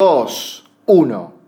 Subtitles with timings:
[0.00, 1.42] 2, 1.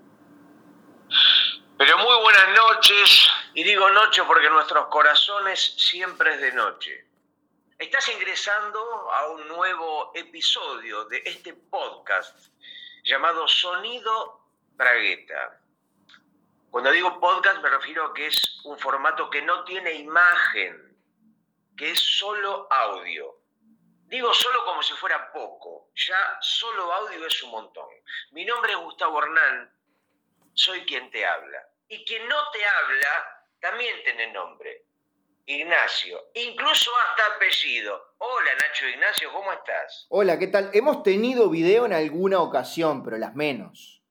[1.78, 7.06] Pero muy buenas noches, y digo noche porque nuestros corazones siempre es de noche.
[7.78, 8.80] Estás ingresando
[9.12, 12.48] a un nuevo episodio de este podcast
[13.04, 14.40] llamado Sonido
[14.72, 15.60] Bragueta.
[16.72, 20.98] Cuando digo podcast me refiero a que es un formato que no tiene imagen,
[21.76, 23.39] que es solo audio.
[24.10, 27.88] Digo solo como si fuera poco, ya solo audio es un montón.
[28.32, 29.72] Mi nombre es Gustavo Hernán,
[30.52, 31.64] soy quien te habla.
[31.86, 34.84] Y quien no te habla también tiene nombre,
[35.46, 38.16] Ignacio, incluso hasta apellido.
[38.18, 40.06] Hola Nacho Ignacio, ¿cómo estás?
[40.08, 40.72] Hola, ¿qué tal?
[40.74, 44.02] Hemos tenido video en alguna ocasión, pero las menos.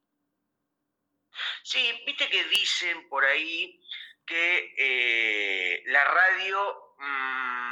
[1.61, 3.77] Sí, viste que dicen por ahí
[4.25, 7.69] que eh, la radio mm,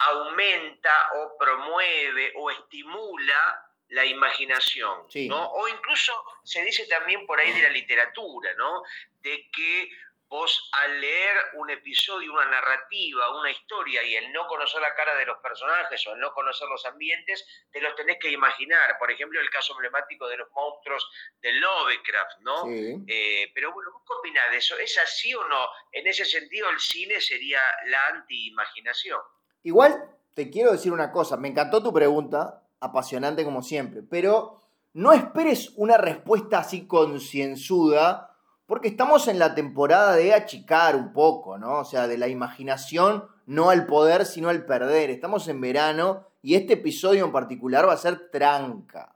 [0.00, 5.28] aumenta o promueve o estimula la imaginación, Sí.
[5.28, 5.50] ¿no?
[5.52, 6.12] O incluso
[6.44, 8.82] se dice también por ahí de la literatura, ¿no?
[9.20, 9.90] De que
[10.28, 15.16] vos al leer un episodio, una narrativa, una historia y el no conocer la cara
[15.16, 18.96] de los personajes o el no conocer los ambientes, te los tenés que imaginar.
[19.00, 21.10] Por ejemplo, el caso emblemático de los monstruos
[21.40, 22.62] de Lovecraft, ¿no?
[22.66, 22.94] Sí.
[23.08, 24.78] Eh, pero bueno, ¿vos qué opinás de eso?
[24.78, 25.68] ¿Es así o no?
[25.90, 29.20] En ese sentido, el cine sería la anti-imaginación.
[29.62, 35.12] Igual te quiero decir una cosa, me encantó tu pregunta, apasionante como siempre, pero no
[35.12, 41.80] esperes una respuesta así concienzuda, porque estamos en la temporada de achicar un poco, ¿no?
[41.80, 45.10] O sea, de la imaginación, no al poder, sino al perder.
[45.10, 49.14] Estamos en verano y este episodio en particular va a ser tranca.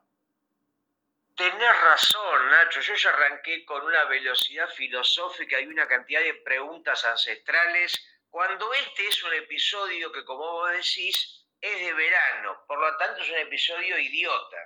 [1.36, 2.80] Tenés razón, Nacho.
[2.80, 8.04] Yo ya arranqué con una velocidad filosófica y una cantidad de preguntas ancestrales,
[8.34, 12.50] cuando este es un episodio que, como vos decís, es de verano.
[12.66, 14.56] Por lo tanto, es un episodio idiota.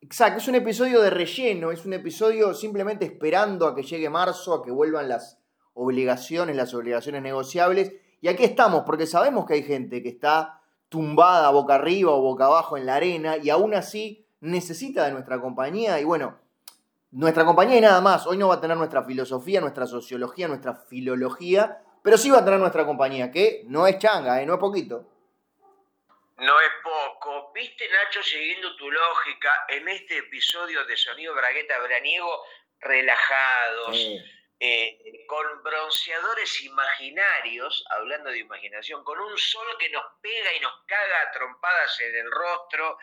[0.00, 4.54] Exacto, es un episodio de relleno, es un episodio simplemente esperando a que llegue marzo,
[4.54, 5.38] a que vuelvan las
[5.74, 7.92] obligaciones, las obligaciones negociables.
[8.22, 12.46] Y aquí estamos, porque sabemos que hay gente que está tumbada boca arriba o boca
[12.46, 16.00] abajo en la arena y aún así necesita de nuestra compañía.
[16.00, 16.40] Y bueno,
[17.10, 18.26] nuestra compañía y nada más.
[18.26, 22.44] Hoy no va a tener nuestra filosofía, nuestra sociología, nuestra filología, pero sí va a
[22.44, 24.46] tener nuestra compañía, que no es changa, ¿eh?
[24.46, 25.10] no es poquito.
[26.36, 27.50] No es poco.
[27.52, 32.44] ¿Viste, Nacho, siguiendo tu lógica, en este episodio de Sonido Bragueta Veraniego,
[32.78, 33.98] relajados,
[34.60, 40.84] eh, con bronceadores imaginarios, hablando de imaginación, con un sol que nos pega y nos
[40.86, 42.98] caga a trompadas en el rostro.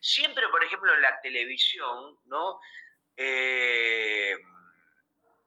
[0.00, 2.58] Siempre, por ejemplo, en la televisión, ¿no?
[3.16, 4.34] Eh,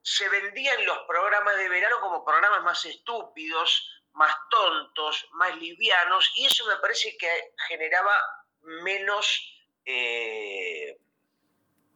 [0.02, 6.46] se vendían los programas de verano como programas más estúpidos, más tontos, más livianos, y
[6.46, 8.14] eso me parece que generaba
[8.62, 10.98] menos eh,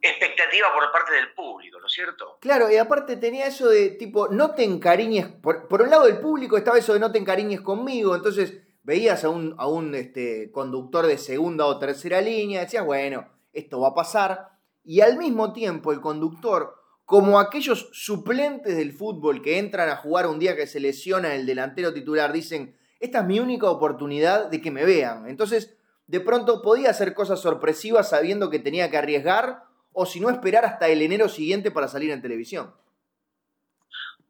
[0.02, 2.38] expectativa por parte del público, ¿no es cierto?
[2.42, 6.20] Claro, y aparte tenía eso de tipo, no te encariñes, por, por un lado del
[6.20, 10.52] público estaba eso de no te encariñes conmigo, entonces veías a un, a un este,
[10.52, 14.50] conductor de segunda o tercera línea, decías, bueno, esto va a pasar,
[14.84, 20.28] y al mismo tiempo el conductor, como aquellos suplentes del fútbol que entran a jugar
[20.28, 24.62] un día que se lesiona el delantero titular, dicen, esta es mi única oportunidad de
[24.62, 25.78] que me vean, entonces
[26.08, 29.64] de pronto podía hacer cosas sorpresivas sabiendo que tenía que arriesgar,
[29.94, 32.76] o si no esperar hasta el enero siguiente para salir en televisión.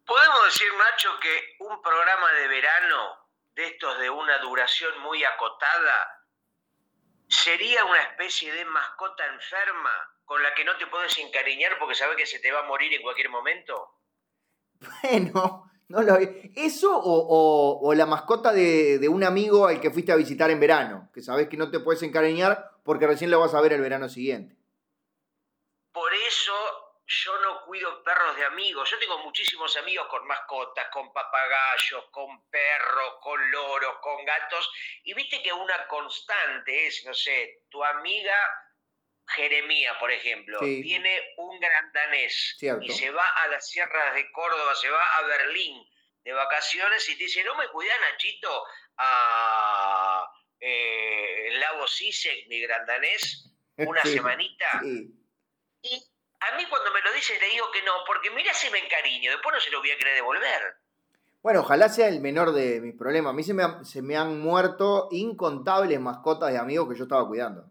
[0.05, 6.23] Podemos decir, Nacho, que un programa de verano de estos de una duración muy acotada
[7.27, 12.17] sería una especie de mascota enferma con la que no te puedes encariñar porque sabes
[12.17, 13.91] que se te va a morir en cualquier momento.
[15.01, 16.17] Bueno, no lo
[16.55, 20.49] ¿Eso o, o- o la mascota de, de un amigo al que fuiste a visitar
[20.51, 21.09] en verano?
[21.13, 24.09] Que sabes que no te puedes encariñar porque recién lo vas a ver el verano
[24.09, 24.55] siguiente.
[25.91, 26.53] Por eso
[27.07, 28.89] yo no cuido perros de amigos.
[28.89, 34.69] Yo tengo muchísimos amigos con mascotas, con papagayos, con perros, con loros, con gatos.
[35.03, 38.35] Y viste que una constante es, no sé, tu amiga
[39.27, 40.81] Jeremía, por ejemplo, Sí.
[40.83, 42.83] tiene un gran danés Cierto.
[42.83, 45.83] y se va a las sierras de Córdoba, se va a Berlín
[46.23, 48.63] de vacaciones y te dice, ¿no me cuidan, Nachito,
[48.97, 50.27] a
[50.59, 54.79] eh, lago Sisek, mi gran danés, una Sí, semanita?
[54.81, 55.11] sí.
[55.81, 56.03] Y
[56.39, 59.31] a mí cuando me lo dice le digo que no, porque mira si me encariño,
[59.31, 60.75] después no se lo voy a querer devolver.
[61.43, 63.29] Bueno, ojalá sea el menor de mis problemas.
[63.29, 67.03] A mí se me, han- se me han muerto incontables mascotas de amigos que yo
[67.03, 67.69] estaba cuidando.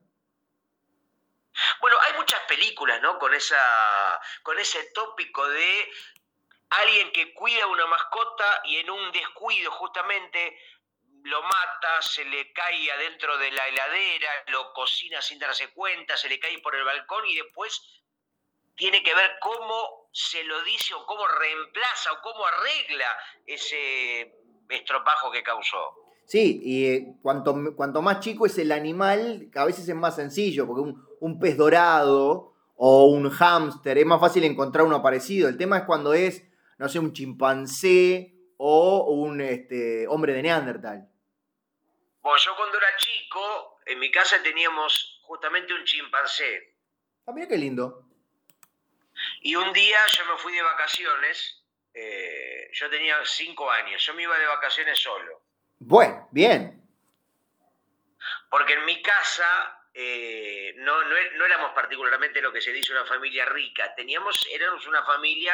[1.81, 3.19] Bueno, hay muchas películas, ¿no?
[3.19, 5.93] Con esa, con ese tópico de
[6.71, 10.59] alguien que cuida una mascota y en un descuido justamente
[11.25, 16.29] lo mata, se le cae adentro de la heladera, lo cocina sin darse cuenta, se
[16.29, 17.81] le cae por el balcón y después
[18.77, 24.35] tiene que ver cómo se lo dice o cómo reemplaza o cómo arregla ese
[24.69, 26.04] estropajo que causó.
[26.27, 30.67] Sí, y eh, cuanto, cuanto más chico es el animal, a veces es más sencillo,
[30.67, 35.49] porque un, un pez dorado o un hámster es más fácil encontrar uno parecido.
[35.49, 36.43] El tema es cuando es,
[36.79, 41.09] no sé, un chimpancé o un este, hombre de Neandertal.
[42.23, 46.75] Bueno, yo cuando era chico, en mi casa teníamos justamente un chimpancé.
[47.27, 48.09] Ah, mira qué lindo.
[49.43, 51.63] Y un día yo me fui de vacaciones,
[51.93, 55.44] eh, yo tenía cinco años, yo me iba de vacaciones solo.
[55.87, 56.83] Bueno, bien.
[58.51, 63.05] Porque en mi casa eh, no, no, no, éramos particularmente lo que se dice una
[63.05, 65.53] familia rica, teníamos, éramos una familia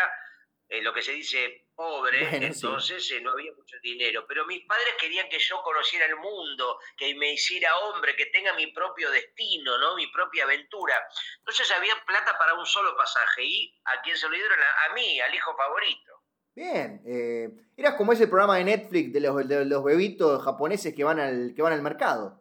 [0.72, 4.24] eh, lo que se dice pobre, entonces eh, no había mucho dinero.
[4.28, 8.52] Pero mis padres querían que yo conociera el mundo, que me hiciera hombre, que tenga
[8.52, 9.96] mi propio destino, ¿no?
[9.96, 10.94] mi propia aventura.
[11.38, 13.42] Entonces había plata para un solo pasaje.
[13.42, 14.60] ¿Y a quién se lo dieron?
[14.60, 16.19] A, mí, al hijo favorito.
[16.54, 21.04] Bien, eh, eras como ese programa de Netflix de los, de los bebitos japoneses que
[21.04, 22.40] van al, que van al mercado.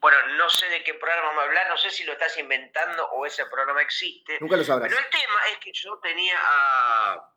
[0.00, 3.26] Bueno, no sé de qué programa me hablas, no sé si lo estás inventando o
[3.26, 4.38] ese programa existe.
[4.40, 4.88] Nunca lo sabrás.
[4.88, 7.32] Pero el tema es que yo tenía a.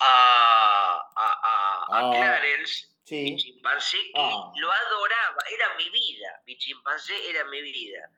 [0.00, 1.12] a.
[1.16, 4.52] a, a, Clarence, mi chimpancé, que ah.
[4.54, 6.42] lo adoraba, era mi vida.
[6.46, 8.10] Mi chimpancé era mi vida.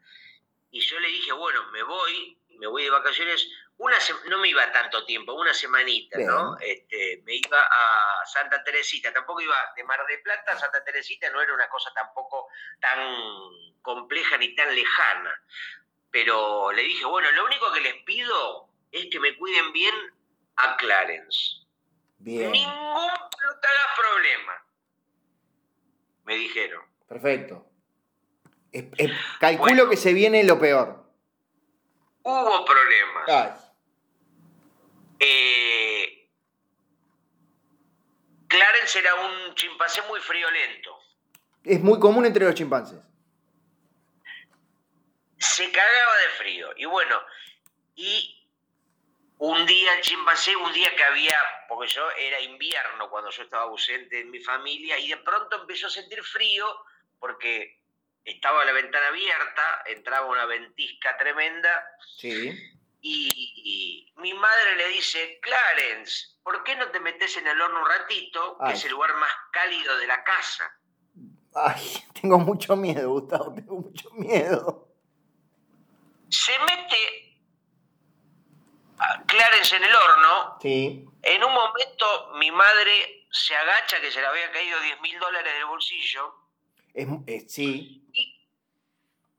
[0.71, 3.47] Y yo le dije, bueno, me voy, me voy de vacaciones
[3.79, 3.97] una
[4.29, 6.57] no me iba tanto tiempo, una semanita, ¿no?
[6.59, 11.31] Este, me iba a Santa Teresita, tampoco iba de Mar de Plata a Santa Teresita,
[11.31, 12.49] no era una cosa tampoco
[12.81, 12.99] tan
[13.81, 15.43] compleja ni tan lejana.
[16.11, 19.95] Pero le dije, bueno, lo único que les pido es que me cuiden bien
[20.57, 21.63] a Clarence.
[22.19, 22.53] Bien.
[22.53, 23.11] Ningún
[23.97, 24.65] problema.
[26.25, 26.85] Me dijeron.
[27.09, 27.67] Perfecto.
[29.41, 31.02] calculo que se viene lo peor.
[32.23, 33.75] Hubo problemas.
[35.19, 36.29] Eh,
[38.49, 40.99] Clarence era un chimpancé muy friolento.
[41.65, 42.99] Es muy común entre los chimpancés.
[45.39, 46.69] Se cagaba de frío.
[46.77, 47.21] Y bueno,
[47.95, 48.49] y
[49.39, 51.37] un día el chimpancé, un día que había,
[51.69, 55.89] porque yo era invierno cuando yo estaba ausente en mi familia, y de pronto empezó
[55.89, 56.67] a sentir frío
[57.19, 57.82] porque
[58.25, 61.85] estaba la ventana abierta, entraba una ventisca tremenda.
[62.19, 62.59] Sí.
[63.01, 67.89] Y, mi madre le dice, Clarence, ¿por qué no te metes en el horno un
[67.89, 70.73] ratito, que es el lugar más cálido de la casa?
[71.55, 74.89] Ay, tengo mucho miedo, Gustavo, tengo mucho miedo.
[76.29, 77.33] Se mete
[79.27, 80.59] Clarence en el horno.
[80.61, 81.05] Sí.
[81.23, 85.53] En un momento mi madre se agacha, que se le había caído 10 mil dólares
[85.55, 86.42] del bolsillo.
[86.95, 88.09] Es, sí.
[88.13, 88.49] Y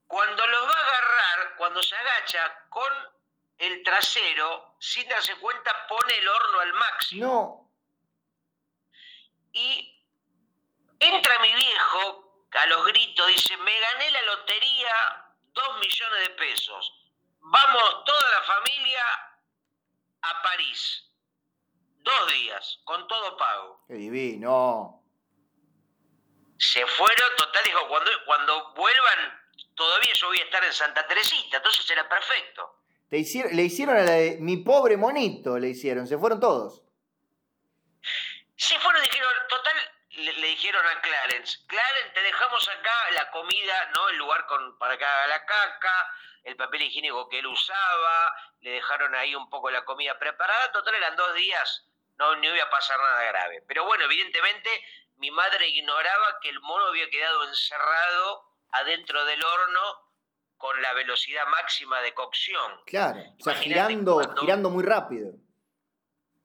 [0.08, 2.92] cuando lo va a agarrar, cuando se agacha con
[3.58, 7.26] el trasero, sin darse cuenta, pone el horno al máximo.
[7.26, 7.72] No.
[9.54, 10.04] Y
[11.00, 16.94] entra mi viejo a los gritos, dice, me gané la lotería, dos millones de pesos.
[17.40, 19.04] Vamos toda la familia
[20.22, 21.10] a París.
[22.00, 23.84] Dos días, con todo pago.
[23.88, 25.03] Qué divino.
[26.72, 29.42] Se fueron, total, dijo, cuando, cuando vuelvan,
[29.76, 32.84] todavía yo voy a estar en Santa Teresita, entonces era perfecto
[33.14, 36.82] le hicieron a la de mi pobre monito, le hicieron, se fueron todos.
[38.56, 39.76] Se fueron, dijeron, total,
[40.10, 44.10] le, dijeron a Clarence, Clarence, te dejamos acá la comida, ¿no?
[44.10, 48.72] El lugar con, para que haga la caca, el papel higiénico que él usaba, le
[48.72, 51.86] dejaron ahí un poco la comida preparada, total eran dos días,
[52.18, 53.64] no, no iba a pasar nada grave.
[53.68, 54.70] Pero bueno, evidentemente
[55.18, 59.82] mi madre ignoraba que el mono había quedado encerrado adentro del horno
[60.58, 62.82] con la velocidad máxima de cocción.
[62.86, 65.34] Claro, o sea, girando, girando muy rápido.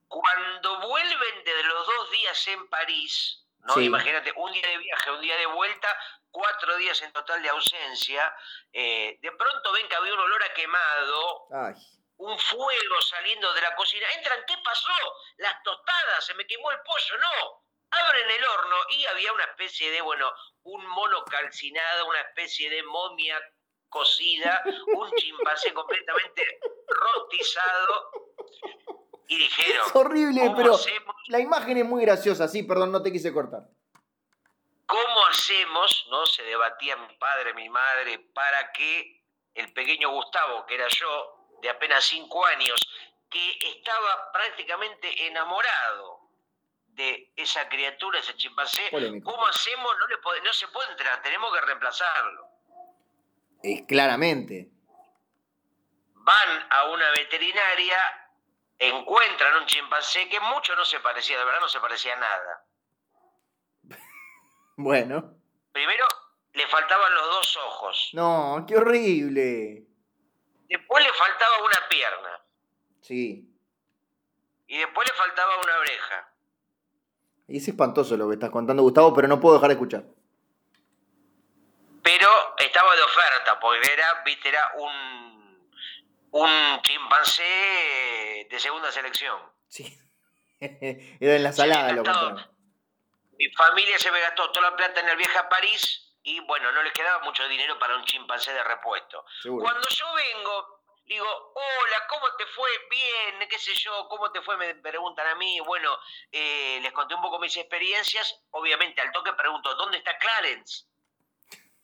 [0.08, 3.80] Cuando vuelven de los dos días en París, ¿no?
[3.80, 5.88] Imagínate, un día de viaje, un día de vuelta,
[6.30, 8.34] cuatro días en total de ausencia,
[8.72, 11.48] eh, de pronto ven que había un olor a quemado,
[12.16, 14.06] un fuego saliendo de la cocina.
[14.16, 15.14] Entran, ¿qué pasó?
[15.36, 17.67] Las tostadas, se me quemó el pollo, no.
[17.90, 20.30] Abren el horno y había una especie de, bueno,
[20.64, 23.40] un mono calcinado, una especie de momia
[23.88, 24.62] cocida,
[24.94, 28.10] un chimpancé completamente rostizado.
[29.26, 29.86] Y dijeron.
[29.86, 30.78] Es horrible, pero
[31.28, 32.48] la imagen es muy graciosa.
[32.48, 33.62] Sí, perdón, no te quise cortar.
[34.86, 36.24] ¿Cómo hacemos, no?
[36.24, 39.22] Se debatía mi padre, mi madre, para que
[39.54, 42.80] el pequeño Gustavo, que era yo, de apenas cinco años,
[43.28, 46.17] que estaba prácticamente enamorado
[46.98, 49.96] de esa criatura, ese chimpancé, ¿cómo hacemos?
[49.98, 52.48] No, le no se puede entrar, tenemos que reemplazarlo.
[53.62, 54.68] Eh, claramente.
[56.14, 57.96] van a una veterinaria,
[58.80, 62.66] encuentran un chimpancé que mucho no se parecía, de verdad no se parecía a nada.
[64.76, 65.34] Bueno.
[65.72, 66.06] Primero,
[66.52, 68.10] le faltaban los dos ojos.
[68.12, 69.86] No, qué horrible.
[70.68, 72.40] Después le faltaba una pierna.
[73.00, 73.56] Sí.
[74.68, 76.32] Y después le faltaba una oreja.
[77.48, 80.04] Y es espantoso lo que estás contando, Gustavo, pero no puedo dejar de escuchar.
[82.02, 82.28] Pero
[82.58, 85.70] estaba de oferta, porque era, viste, era un,
[86.30, 89.40] un chimpancé de segunda selección.
[89.66, 89.98] Sí.
[90.60, 92.10] era en la salada lo que
[93.38, 96.70] Mi familia se me gastó toda la plata en el viaje a París y bueno,
[96.72, 99.24] no les quedaba mucho dinero para un chimpancé de repuesto.
[99.42, 100.77] Cuando yo vengo,
[101.08, 102.68] digo, hola, ¿cómo te fue?
[102.90, 104.56] Bien, qué sé yo, ¿cómo te fue?
[104.56, 105.58] Me preguntan a mí.
[105.60, 105.98] Bueno,
[106.30, 108.42] eh, les conté un poco mis experiencias.
[108.50, 110.84] Obviamente, al toque pregunto, ¿dónde está Clarence?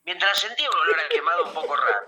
[0.05, 2.07] Mientras sentía un olor a quemado un poco raro.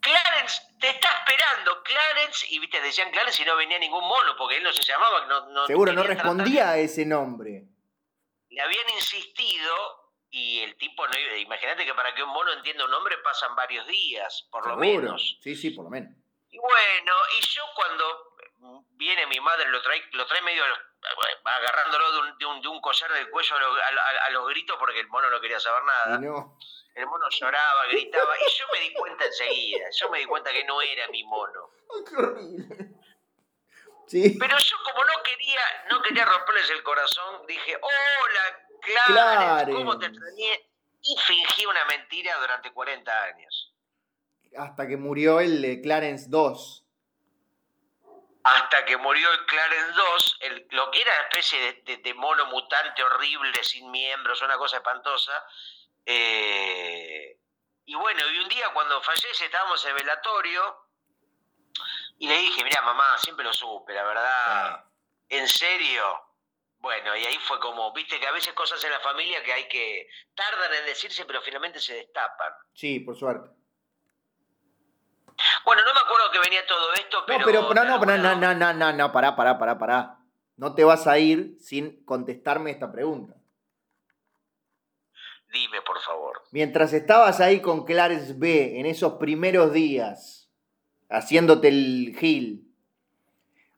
[0.00, 4.56] Clarence te está esperando, Clarence, y viste, decían Clarence y no venía ningún mono, porque
[4.56, 7.64] él no se llamaba, no, Seguro, no respondía a ese nombre.
[8.50, 10.03] Le habían insistido
[10.34, 13.86] y el tipo no imagínate que para que un mono entienda un nombre pasan varios
[13.86, 15.38] días, por lo menos.
[15.40, 16.10] Sí, sí, por lo menos.
[16.50, 18.36] Y bueno, y yo cuando
[18.90, 20.64] viene mi madre, lo trae, lo trae medio
[21.44, 25.06] agarrándolo de un, de un, de un collar del cuello a, los gritos porque el
[25.06, 26.16] mono no quería saber nada.
[26.96, 30.64] El mono lloraba, gritaba, y yo me di cuenta enseguida, yo me di cuenta que
[30.64, 31.70] no era mi mono.
[31.94, 32.76] Ay, qué horrible.
[34.06, 34.36] Sí.
[34.38, 35.60] Pero yo como no quería,
[35.90, 38.63] no quería romperles el corazón, dije, hola,
[39.06, 40.70] Claro, ¿cómo te extrañé?
[41.02, 43.74] Y fingí una mentira durante 40 años.
[44.56, 46.84] Hasta que murió el de Clarence 2.
[48.44, 53.02] Hasta que murió el Clarence 2, el, lo que era una especie de, mono mutante
[53.02, 55.44] horrible, sin miembros, una cosa espantosa.
[56.04, 57.38] Eh,
[57.86, 60.84] y bueno, y un día cuando fallece estábamos en el velatorio
[62.18, 64.84] y le dije, mira mamá, siempre lo supe, la verdad,
[65.28, 66.23] en serio,
[66.84, 69.66] bueno, y ahí fue como, viste que a veces cosas en la familia que hay
[69.68, 72.52] que tardan en decirse, pero finalmente se destapan.
[72.74, 73.48] Sí, por suerte.
[75.64, 77.38] Bueno, no me acuerdo que venía todo esto, pero.
[77.38, 80.18] No, pero, pero no, no, no, no, no, no, no, pará, pará, pará, pará.
[80.58, 83.34] No te vas a ir sin contestarme esta pregunta.
[85.54, 86.42] Dime, por favor.
[86.50, 90.50] Mientras estabas ahí con Clarence B en esos primeros días,
[91.08, 92.70] haciéndote el gil,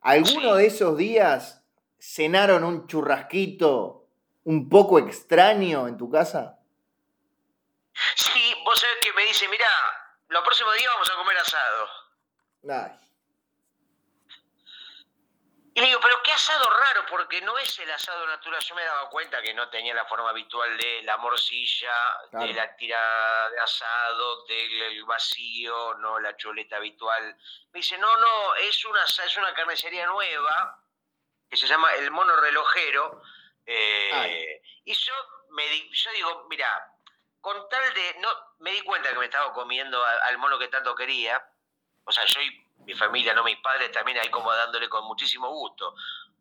[0.00, 0.58] ¿alguno sí.
[0.58, 1.55] de esos días
[1.98, 4.06] cenaron un churrasquito
[4.44, 6.58] un poco extraño en tu casa?
[8.14, 9.68] Sí, vos sabés que me dice, mirá,
[10.28, 11.88] los próximos días vamos a comer asado.
[12.70, 13.06] Ay.
[15.74, 18.62] Y le digo, pero qué asado raro, porque no es el asado natural.
[18.62, 21.92] Yo me daba cuenta que no tenía la forma habitual de la morcilla,
[22.32, 27.36] de la tirada de asado, del vacío, no la chuleta habitual.
[27.72, 30.82] Me dice, no, no, es una, es una carnicería nueva
[31.48, 33.22] que se llama El Mono Relojero.
[33.64, 35.12] Eh, y yo,
[35.50, 36.92] me yo digo, mira,
[37.40, 38.20] con tal de.
[38.20, 38.28] no
[38.60, 41.42] Me di cuenta que me estaba comiendo al mono que tanto quería.
[42.04, 45.48] O sea, yo y mi familia, no mis padres, también ahí como dándole con muchísimo
[45.50, 45.94] gusto.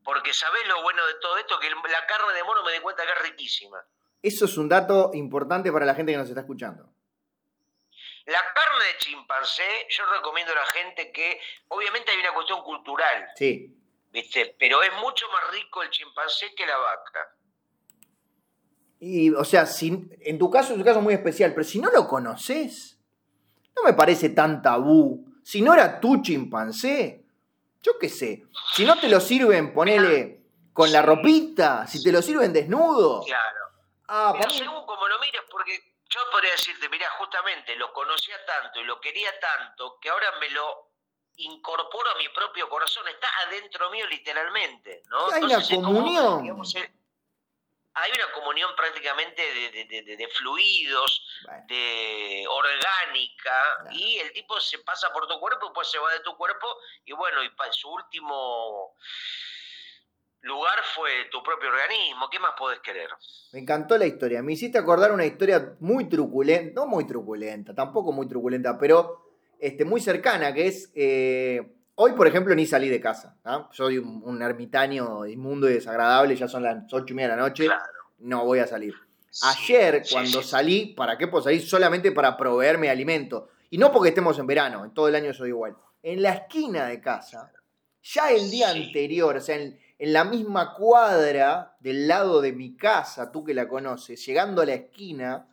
[0.04, 3.04] Porque sabés lo bueno de todo esto, que la carne de mono me di cuenta
[3.04, 3.84] que es riquísima.
[4.22, 6.90] Eso es un dato importante para la gente que nos está escuchando.
[8.26, 13.30] La carne de chimpancé, yo recomiendo a la gente que, obviamente hay una cuestión cultural.
[13.36, 13.76] Sí.
[14.60, 17.36] Pero es mucho más rico el chimpancé que la vaca.
[19.00, 21.92] Y, o sea, si, en tu caso es un caso muy especial, pero si no
[21.92, 22.98] lo conoces,
[23.76, 25.26] no me parece tan tabú.
[25.44, 27.26] Si no era tu chimpancé,
[27.82, 28.46] yo qué sé.
[28.74, 30.42] Si no te lo sirven, ponele
[30.74, 33.24] con la ropita, si te lo sirven desnudo.
[33.26, 33.66] Claro.
[34.08, 38.80] Ah, pero según como lo mires, porque yo podría decirte, mira, justamente lo conocía tanto
[38.80, 40.85] y lo quería tanto que ahora me lo
[41.38, 45.30] incorporo a mi propio corazón, está adentro mío literalmente, ¿no?
[45.32, 46.46] Hay una comunión.
[46.76, 46.94] Eh,
[47.98, 51.26] hay una comunión prácticamente de, fluidos,
[51.68, 56.36] de orgánica, y el tipo se pasa por tu cuerpo, después se va de tu
[56.36, 56.68] cuerpo,
[57.06, 58.96] y bueno, y su último
[60.42, 62.30] lugar fue tu propio organismo.
[62.30, 63.10] ¿Qué más podés querer?
[63.54, 64.44] Me encantó la historia.
[64.44, 69.25] Me hiciste acordar una historia muy truculenta, no muy truculenta, tampoco muy truculenta, pero
[69.66, 71.60] este, muy cercana, que es, eh,
[71.96, 73.36] hoy por ejemplo ni salí de casa,
[73.72, 77.68] soy un, ermitaño inmundo y desagradable, ya son las ocho y media de la noche,
[78.20, 78.94] no voy a salir.
[79.42, 81.62] Ayer, cuando salí, ¿para qué puedo salir?
[81.62, 83.50] Solamente para proveerme alimento.
[83.72, 85.76] Y no porque estemos en verano, en todo el año soy igual.
[86.04, 87.52] En la esquina de casa,
[88.04, 92.78] ya el día anterior, o sea, en, en, la misma cuadra del lado de mi
[92.78, 95.48] casa, tú que la conoces, llegando a la esquina,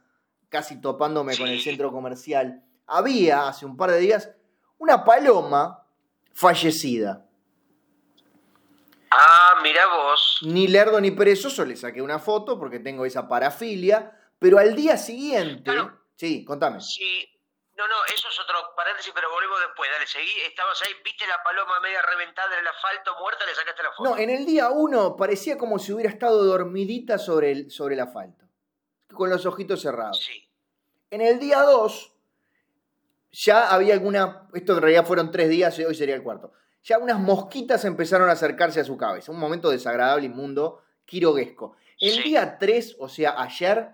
[0.51, 4.31] casi topándome con el centro comercial, había hace un par de días
[4.79, 5.87] una paloma
[6.35, 7.27] fallecida.
[9.11, 10.39] Ah, mira vos.
[10.43, 14.97] Ni lerdo ni perezoso le saqué una foto porque tengo esa parafilia, pero al día
[14.97, 15.71] siguiente...
[16.17, 16.81] Sí, contame.
[16.81, 17.29] Sí,
[17.77, 19.91] no, no, eso es otro paréntesis, pero volvemos después.
[19.91, 20.41] Dale, seguí.
[20.47, 24.11] Estabas ahí, viste la paloma media reventada en el asfalto, muerta, le sacaste la foto.
[24.11, 28.01] No, en el día uno parecía como si hubiera estado dormidita sobre el, sobre el
[28.01, 28.45] asfalto,
[29.13, 30.23] con los ojitos cerrados.
[30.23, 30.49] Sí.
[31.11, 32.12] En el día dos,
[33.33, 34.49] ya había alguna.
[34.55, 38.33] Esto en realidad fueron tres días, hoy sería el cuarto ya unas mosquitas empezaron a
[38.33, 39.33] acercarse a su cabeza.
[39.33, 41.77] Un momento desagradable, inmundo, quiroguesco.
[42.01, 43.91] El día 3, o sea, ayer,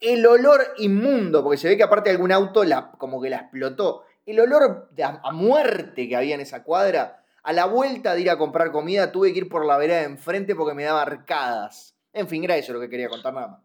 [0.00, 3.36] el olor inmundo, porque se ve que aparte de algún auto la, como que la
[3.36, 8.30] explotó, el olor a, muerte que había en esa cuadra, a la vuelta de ir
[8.30, 11.94] a comprar comida tuve que ir por la vereda de enfrente porque me daba arcadas.
[12.12, 13.60] En fin, era eso lo que quería contar nada más.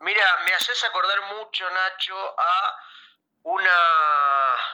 [0.00, 2.87] Mira, me haces acordar mucho, Nacho, a
[3.48, 3.70] una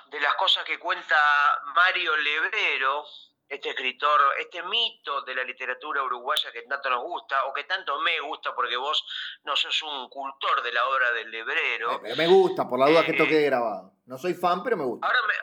[0.08, 1.16] de las cosas que cuenta
[1.76, 3.04] Mario Lebrero,
[3.48, 8.00] este escritor, este mito de la literatura uruguaya que tanto nos gusta, o que tanto
[8.00, 9.04] me gusta, porque vos
[9.44, 12.00] no sos un cultor de la obra del Lebrero.
[12.02, 13.92] Pero me gusta, por la duda que esto eh, quede grabado.
[14.06, 15.06] No soy fan, pero me gusta.
[15.06, 15.34] Ahora me,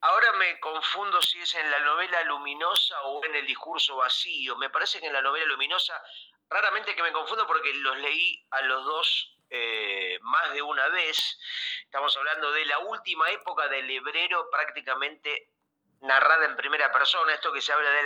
[0.00, 4.56] ahora me confundo si es en la novela luminosa o en el discurso vacío.
[4.56, 5.94] Me parece que en la novela luminosa,
[6.50, 11.38] raramente que me confundo porque los leí a los dos eh, más de una vez.
[11.84, 15.50] Estamos hablando de la última época del hebrero prácticamente
[16.00, 18.02] narrada en primera persona, esto que se habla de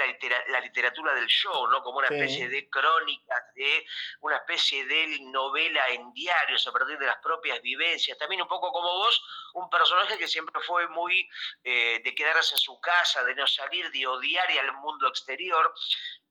[0.48, 1.82] la, literatura del show, ¿no?
[1.82, 3.86] Como una especie de crónicas, de
[4.20, 8.16] una especie de novela en diarios a partir de las propias vivencias.
[8.16, 9.22] También un poco como vos,
[9.54, 11.28] un personaje que siempre fue muy
[11.64, 15.74] eh, de quedarse en su casa, de no salir, de odiar y al mundo exterior.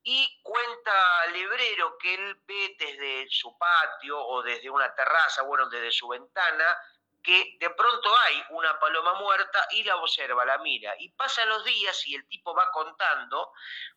[0.04, 5.92] Y cuenta Lebrero que él ve desde su patio o desde una terraza, bueno, desde
[5.92, 6.78] su ventana,
[7.22, 10.96] que de pronto hay una paloma muerta y la observa, la mira.
[10.98, 13.52] Y pasan los días y el tipo va contando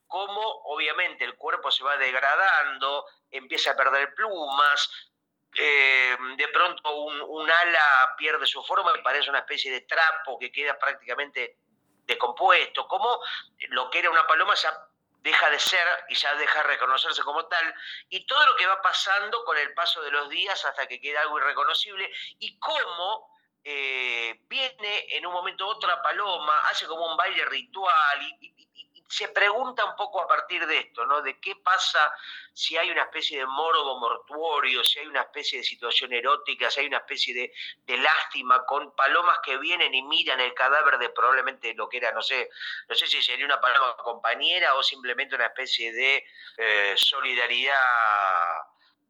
[0.07, 5.11] cómo obviamente el cuerpo se va degradando, empieza a perder plumas,
[5.57, 10.51] eh, de pronto un, ala pierde su forma y parece una especie de trapo que
[10.51, 11.59] queda prácticamente
[12.05, 13.21] descompuesto, como
[13.69, 14.84] lo que era una paloma ya
[15.25, 17.75] deja de ser y ya deja de reconocerse como tal,
[18.11, 21.23] y todo lo que va pasando con el paso de los días hasta que queda
[21.23, 23.35] algo irreconocible, y cómo
[23.65, 28.55] eh, viene en un momento otra paloma, hace como un baile ritual, y,
[29.15, 31.23] se pregunta un poco a partir de esto, ¿no?
[31.23, 32.13] De qué pasa
[32.53, 36.81] si hay una especie de morbo mortuorio, si hay una especie de situación erótica, si
[36.81, 37.53] hay una especie de,
[37.87, 42.11] de, lástima con palomas que vienen y miran el cadáver de probablemente lo que era,
[42.11, 42.51] no sé,
[42.89, 46.25] no sé si sería una paloma compañera o simplemente una especie de
[46.57, 47.77] eh, solidaridad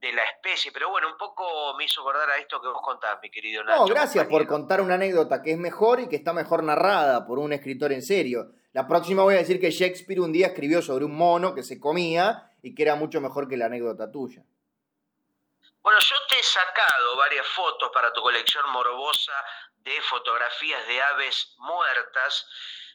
[0.02, 3.18] de la especie, pero bueno, un poco me hizo acordar a esto que vos contás,
[3.22, 3.86] mi querido Nacho.
[3.86, 7.38] No, gracias por contar una anécdota que es mejor y que está mejor narrada por
[7.38, 8.50] un escritor en serio.
[8.74, 11.78] La próxima voy a decir que Shakespeare un día escribió sobre un mono que se
[11.78, 14.42] comía y que era mucho mejor que la anécdota tuya.
[15.80, 19.32] Bueno, yo te he sacado varias fotos para tu colección morbosa
[19.76, 22.48] de fotografías de aves muertas,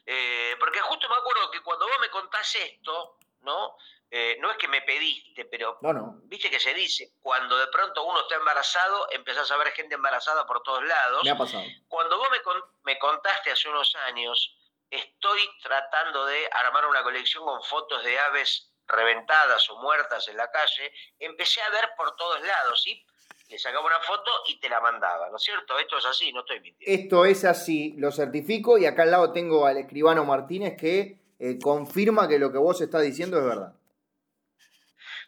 [0.04, 3.74] eh, porque justo me acuerdo que cuando vos me contás esto, ¿no?
[4.10, 5.78] Eh, no es que me pediste, pero
[6.24, 10.46] viste que se dice, cuando de pronto uno está embarazado, empezás a ver gente embarazada
[10.46, 11.24] por todos lados.
[11.24, 11.64] Me ha pasado.
[11.88, 12.40] Cuando vos me,
[12.82, 14.59] me contaste hace unos años,
[14.90, 20.50] estoy tratando de armar una colección con fotos de aves reventadas o muertas en la
[20.50, 23.06] calle, empecé a ver por todos lados y
[23.48, 25.78] le sacaba una foto y te la mandaba, ¿no es cierto?
[25.78, 27.02] Esto es así, no estoy mintiendo.
[27.02, 31.58] Esto es así, lo certifico y acá al lado tengo al escribano Martínez que eh,
[31.60, 33.74] confirma que lo que vos estás diciendo es verdad.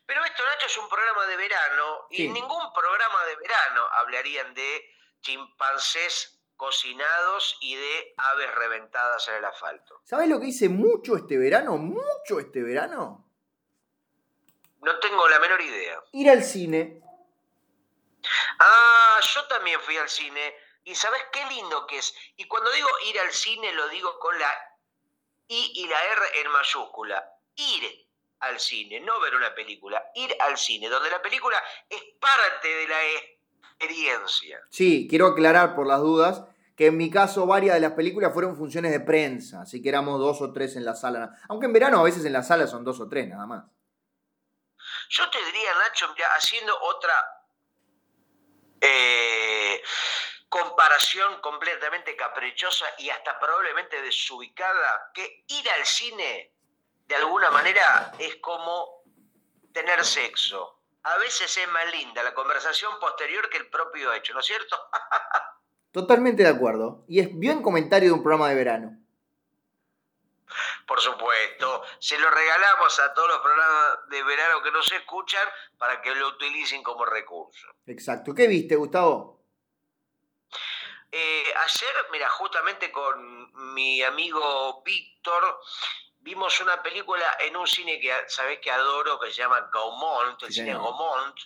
[0.07, 4.55] Pero esto, Nacho, es un programa de verano y en ningún programa de verano hablarían
[4.55, 10.01] de chimpancés cocinados y de aves reventadas en el asfalto.
[10.05, 11.77] ¿Sabes lo que hice mucho este verano?
[11.77, 13.29] Mucho este verano.
[14.81, 16.01] No tengo la menor idea.
[16.13, 17.03] Ir al cine.
[18.61, 20.55] Ah, yo también fui al cine.
[20.85, 22.15] Y sabes qué lindo que es.
[22.37, 24.79] Y cuando digo ir al cine lo digo con la
[25.49, 27.29] I y la R en mayúscula.
[27.57, 28.07] Ir
[28.39, 32.87] al cine, no ver una película, ir al cine, donde la película es parte de
[32.87, 34.61] la experiencia.
[34.71, 36.45] Sí, quiero aclarar por las dudas
[36.77, 40.19] que en mi caso varias de las películas fueron funciones de prensa, así que éramos
[40.19, 41.31] dos o tres en la sala.
[41.49, 43.65] Aunque en verano a veces en la sala son dos o tres nada más.
[45.11, 47.13] Yo te diría, Nacho, haciendo otra
[48.81, 49.83] eh,
[50.49, 56.53] comparación completamente caprichosa y hasta probablemente desubicada, que ir al cine
[57.07, 59.03] de alguna manera es como
[59.73, 60.81] tener sexo.
[61.05, 64.79] A veces es más linda la conversación posterior que el propio hecho, ¿no es cierto?
[65.93, 67.05] Totalmente de acuerdo.
[67.07, 68.99] Y es bien comentario de un programa de verano.
[70.87, 75.47] Por supuesto, se lo regalamos a todos los programas de verano que nos escuchan
[75.79, 77.69] para que lo utilicen como recurso.
[77.87, 78.35] Exacto.
[78.35, 79.41] ¿Qué viste, Gustavo?
[81.11, 85.61] Eh, ayer, mira, justamente con mi amigo Víctor,
[86.21, 90.53] vimos una película en un cine que sabés que adoro, que se llama Gaumont, el
[90.53, 91.37] cine Gaumont,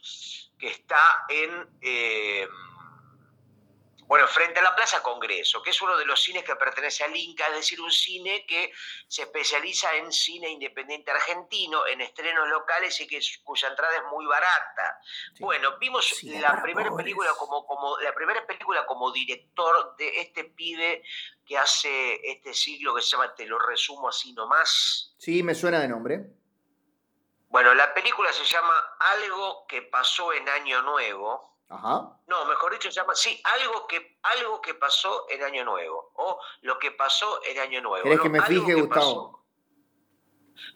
[0.59, 1.79] que está en...
[1.81, 2.49] Eh,
[4.07, 7.17] bueno, frente a la Plaza Congreso, que es uno de los cines que pertenece al
[7.17, 8.73] Inca, es decir, un cine que
[9.09, 14.25] se especializa en cine independiente argentino, en estrenos locales y que cuya entrada es muy
[14.27, 15.01] barata.
[15.41, 21.03] Bueno, vimos la primera película como, como la primera película como director de este pibe
[21.45, 25.15] que hace este siglo que se llama Te lo resumo así nomás.
[25.19, 26.21] Sí, me suena de nombre.
[27.49, 32.21] Bueno, la película se llama Algo que pasó en Año Nuevo Ajá.
[32.27, 36.41] No, mejor dicho, se llama, sí, algo que, algo que pasó en Año Nuevo, o
[36.63, 38.05] lo que pasó en Año Nuevo.
[38.05, 39.37] ¿Querés que me fije, Gustavo?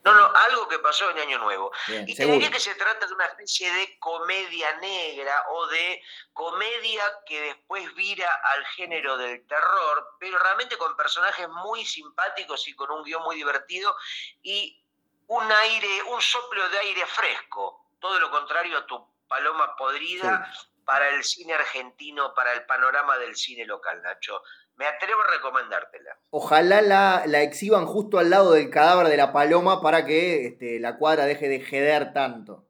[0.04, 1.72] No, no, algo que pasó en Año Nuevo.
[2.06, 7.02] y te diría que se trata de una especie de comedia negra o de comedia
[7.26, 12.90] que después vira al género del terror, pero realmente con personajes muy simpáticos y con
[12.90, 13.94] un guion muy divertido
[14.42, 14.84] y
[15.28, 17.86] un aire, un soplo de aire fresco.
[18.00, 20.52] Todo lo contrario a tu paloma podrida
[20.90, 24.42] para el cine argentino, para el panorama del cine local, Nacho.
[24.74, 26.18] Me atrevo a recomendártela.
[26.30, 30.80] Ojalá la, la exhiban justo al lado del cadáver de la paloma para que este,
[30.80, 32.66] la cuadra deje de jeder tanto.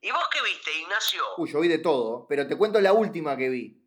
[0.00, 1.24] ¿Y vos qué viste, Ignacio?
[1.38, 3.82] Uy, yo vi de todo, pero te cuento la última que vi.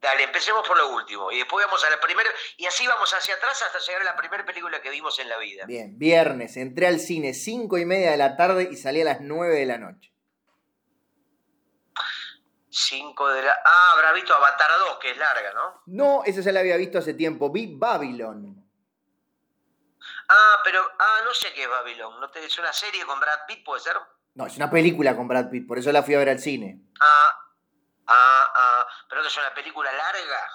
[0.00, 3.34] Dale, empecemos por lo último y después vamos a la primera y así vamos hacia
[3.34, 5.64] atrás hasta llegar a la primera película que vimos en la vida.
[5.66, 9.20] Bien, viernes, entré al cine cinco y media de la tarde y salí a las
[9.20, 10.12] 9 de la noche.
[12.78, 13.52] 5 de la...
[13.64, 15.82] Ah, habrá visto Avatar 2, que es larga, ¿no?
[15.86, 17.50] No, esa ya la había visto hace tiempo.
[17.50, 18.64] Vi Babylon.
[20.28, 20.80] Ah, pero...
[20.98, 22.20] Ah, no sé qué es Babylon.
[22.20, 22.44] ¿No te...
[22.44, 23.96] ¿Es una serie con Brad Pitt, puede ser?
[24.34, 26.80] No, es una película con Brad Pitt, por eso la fui a ver al cine.
[27.00, 27.50] Ah,
[28.06, 28.86] ah, ah.
[29.08, 30.50] ¿Pero que es una película larga?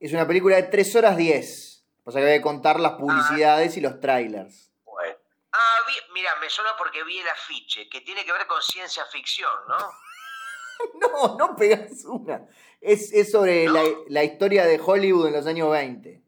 [0.00, 1.84] Es una película de 3 horas 10.
[2.04, 4.72] O sea que voy a contar las publicidades y los trailers.
[4.84, 5.16] Bueno.
[5.52, 5.76] Ah,
[6.12, 9.76] mira, me suena porque vi el afiche, que tiene que ver con ciencia ficción, ¿no?
[10.94, 12.46] no, no pegas una.
[12.80, 16.22] Es, sobre la, historia de Hollywood en los años 20.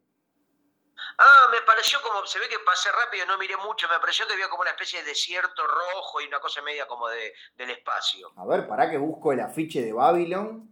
[1.17, 4.33] Ah, me pareció como, se ve que pasé rápido, no miré mucho, me pareció que
[4.33, 8.31] había como una especie de desierto rojo y una cosa media como de, del espacio.
[8.37, 10.67] A ver, para que busco el afiche de Babylon.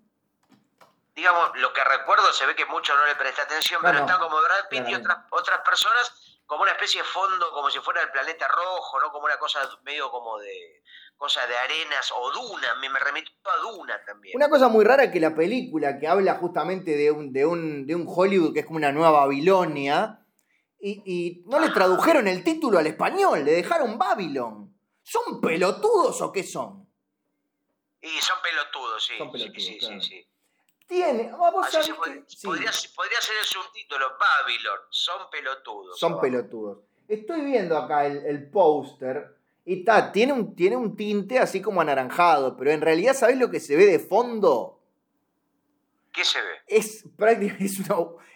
[1.15, 4.41] Digamos, lo que recuerdo, se ve que mucho no le presté atención, pero están como
[4.41, 8.09] Brad Pitt y otras, otras personas como una especie de fondo, como si fuera el
[8.09, 9.11] planeta rojo, ¿no?
[9.11, 10.81] Como una cosa medio como de
[11.19, 14.35] cosa de arenas o duna, me, me remito a duna también.
[14.35, 17.93] Una cosa muy rara que la película que habla justamente de un, de un, de
[17.93, 20.25] un Hollywood que es como una nueva Babilonia,
[20.81, 24.73] y, no le tradujeron el título al español, le dejaron Babylon.
[25.03, 26.87] ¿Son pelotudos o qué son?
[28.01, 29.17] Y son pelotudos, sí.
[29.17, 30.27] Son pelotudos, sí, sí, sí,
[30.87, 31.31] tiene.
[31.31, 31.81] Vamos a
[32.45, 35.99] podría, ser el subtítulo, Babylon, son pelotudos.
[35.99, 36.79] Son pelotudos.
[37.09, 39.38] Estoy viendo acá el, el póster
[39.69, 43.51] y está, tiene un, tiene un tinte así como anaranjado, pero en realidad, ¿sabés lo
[43.51, 44.81] que se ve de fondo?
[46.11, 46.47] ¿Qué se ve?
[46.65, 47.81] Es prácticamente es,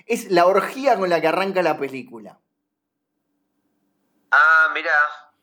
[0.05, 2.39] es la orgía con la que arranca la película.
[4.29, 4.91] Ah, mirá.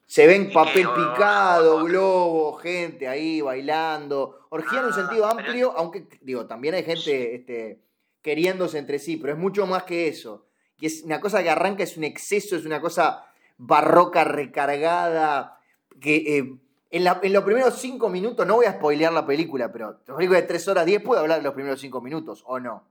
[0.07, 4.47] Se ven papel picado, globo, gente ahí bailando.
[4.51, 7.81] Orgía en un ah, sentido amplio, aunque, digo, también hay gente este,
[8.23, 10.47] queriéndose entre sí, pero es mucho más que eso.
[10.79, 13.27] Y es una cosa que arranca, es un exceso, es una cosa
[13.59, 15.57] barroca, recargada,
[16.01, 16.61] que eh,
[16.91, 20.47] en, los primeros cinco minutos, no voy a spoilear la película, pero la película de
[20.47, 22.85] tres horas diez puede hablar de los primeros cinco minutos, ¿o no?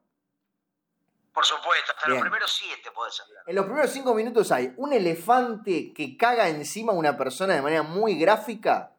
[1.33, 3.43] Por supuesto, hasta los primeros siete puedes hablar.
[3.45, 7.61] En los primeros cinco minutos hay un elefante que caga encima a una persona de
[7.61, 8.93] manera muy gráfica,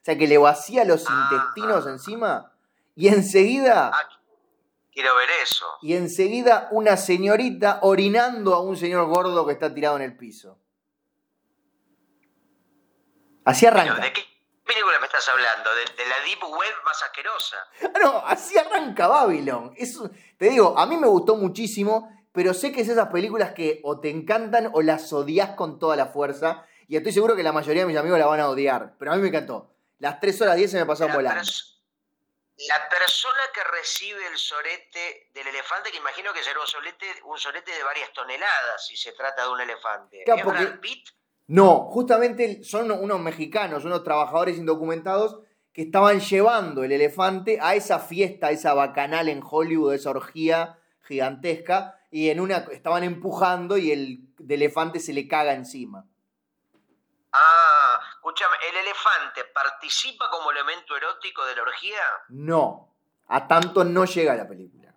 [0.00, 1.90] o sea, que le vacía los ah, intestinos ah.
[1.90, 2.52] encima,
[2.94, 3.90] y enseguida...
[3.92, 4.08] Ah,
[4.92, 5.66] quiero ver eso.
[5.82, 10.58] Y enseguida una señorita orinando a un señor gordo que está tirado en el piso.
[13.44, 13.94] Así arranca.
[13.96, 14.24] ¿De qué
[14.64, 15.70] película me estás hablando?
[15.74, 17.56] ¿De, la Deep Web más asquerosa?
[18.00, 19.74] No, así arranca Babylon.
[20.38, 24.00] te digo, a mí me gustó muchísimo, pero sé que es esas películas que o
[24.00, 26.66] te encantan o las odias con toda la fuerza.
[26.88, 28.94] Y estoy seguro que la mayoría de mis amigos la van a odiar.
[28.98, 29.70] Pero a mí me encantó.
[29.98, 31.42] Las 3 horas 10 se me pasaron volando.
[32.68, 37.38] La persona que recibe el sorete del elefante, que imagino que será un sorete, un
[37.38, 40.22] sorete de varias toneladas si se trata de un elefante.
[40.24, 41.08] ¿Es Brad Pitt?
[41.46, 45.40] No, justamente son unos mexicanos, unos trabajadores indocumentados
[45.72, 50.78] que estaban llevando el elefante a esa fiesta, a esa bacanal en Hollywood, esa orgía
[51.02, 56.06] gigantesca, y en una estaban empujando y el elefante se le caga encima.
[57.32, 62.02] Ah, escúchame, ¿el elefante participa como elemento erótico de la orgía?
[62.28, 62.94] No,
[63.26, 64.94] a tanto no llega la película.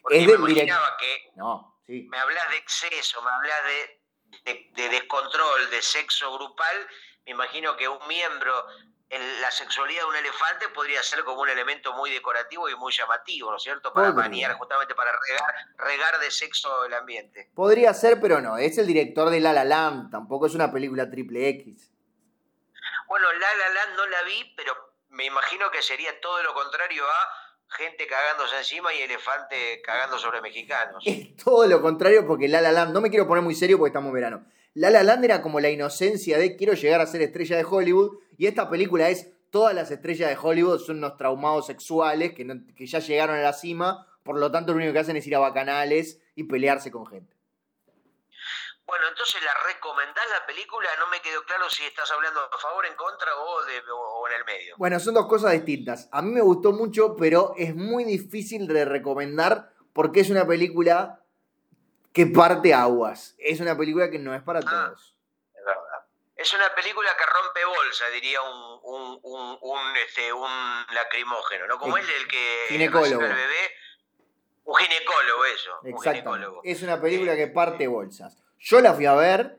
[0.00, 2.06] Porque me imaginaba que no, sí.
[2.10, 4.00] me hablas de exceso, me hablas de,
[4.44, 6.88] de descontrol, de sexo grupal,
[7.24, 8.52] me imagino que un miembro
[9.40, 13.50] la sexualidad de un elefante podría ser como un elemento muy decorativo y muy llamativo,
[13.50, 13.92] ¿no es cierto?
[13.92, 15.12] Para maniar, justamente para
[15.78, 17.50] regar, de sexo el ambiente.
[17.54, 18.58] Podría ser, pero no.
[18.58, 21.92] Es el director de La La Land, tampoco es una película triple X.
[23.06, 24.74] Bueno, La La Land no la vi, pero
[25.10, 30.40] me imagino que sería todo lo contrario a gente cagándose encima y elefante cagando sobre
[30.40, 31.02] mexicanos.
[31.06, 33.90] Es todo lo contrario porque La La Land, no me quiero poner muy serio porque
[33.90, 34.46] estamos en verano.
[34.74, 38.18] La La Land era como la inocencia de quiero llegar a ser estrella de Hollywood
[38.36, 42.86] y esta película es todas las estrellas de Hollywood son unos traumados sexuales que, que
[42.86, 45.38] ya llegaron a la cima, por lo tanto lo único que hacen es ir a
[45.38, 47.35] bacanales y pelearse con gente.
[48.86, 52.86] Bueno, entonces la recomendás la película, no me quedó claro si estás hablando a favor,
[52.86, 54.76] en contra o, de, o, en el medio.
[54.78, 56.08] Bueno, son dos cosas distintas.
[56.12, 61.20] A mí me gustó mucho, pero es muy difícil de recomendar porque es una película
[62.12, 63.34] que parte aguas.
[63.38, 65.16] Es una película que no es para ah, todos.
[65.52, 66.06] Es verdad.
[66.36, 71.76] Es una película que rompe bolsa, diría un, un, un, este, un lacrimógeno, ¿no?
[71.78, 73.20] Como el del que ginecólogo.
[73.20, 73.74] el bebé.
[74.62, 75.72] Un ginecólogo, eso.
[75.84, 76.60] Exacto.
[76.62, 78.45] Es una película que parte bolsas.
[78.66, 79.56] Yo la fui a ver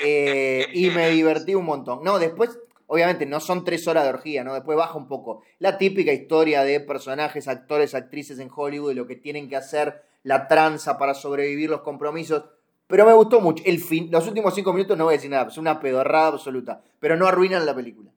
[0.00, 2.02] eh, y me divertí un montón.
[2.02, 2.58] No, después,
[2.88, 4.54] obviamente, no son tres horas de orgía, ¿no?
[4.54, 5.44] Después baja un poco.
[5.60, 10.02] La típica historia de personajes, actores, actrices en Hollywood y lo que tienen que hacer
[10.24, 12.42] la tranza para sobrevivir los compromisos.
[12.88, 13.62] Pero me gustó mucho.
[13.64, 16.82] El fin, los últimos cinco minutos no voy a decir nada, es una pedorrada absoluta.
[16.98, 18.10] Pero no arruinan la película.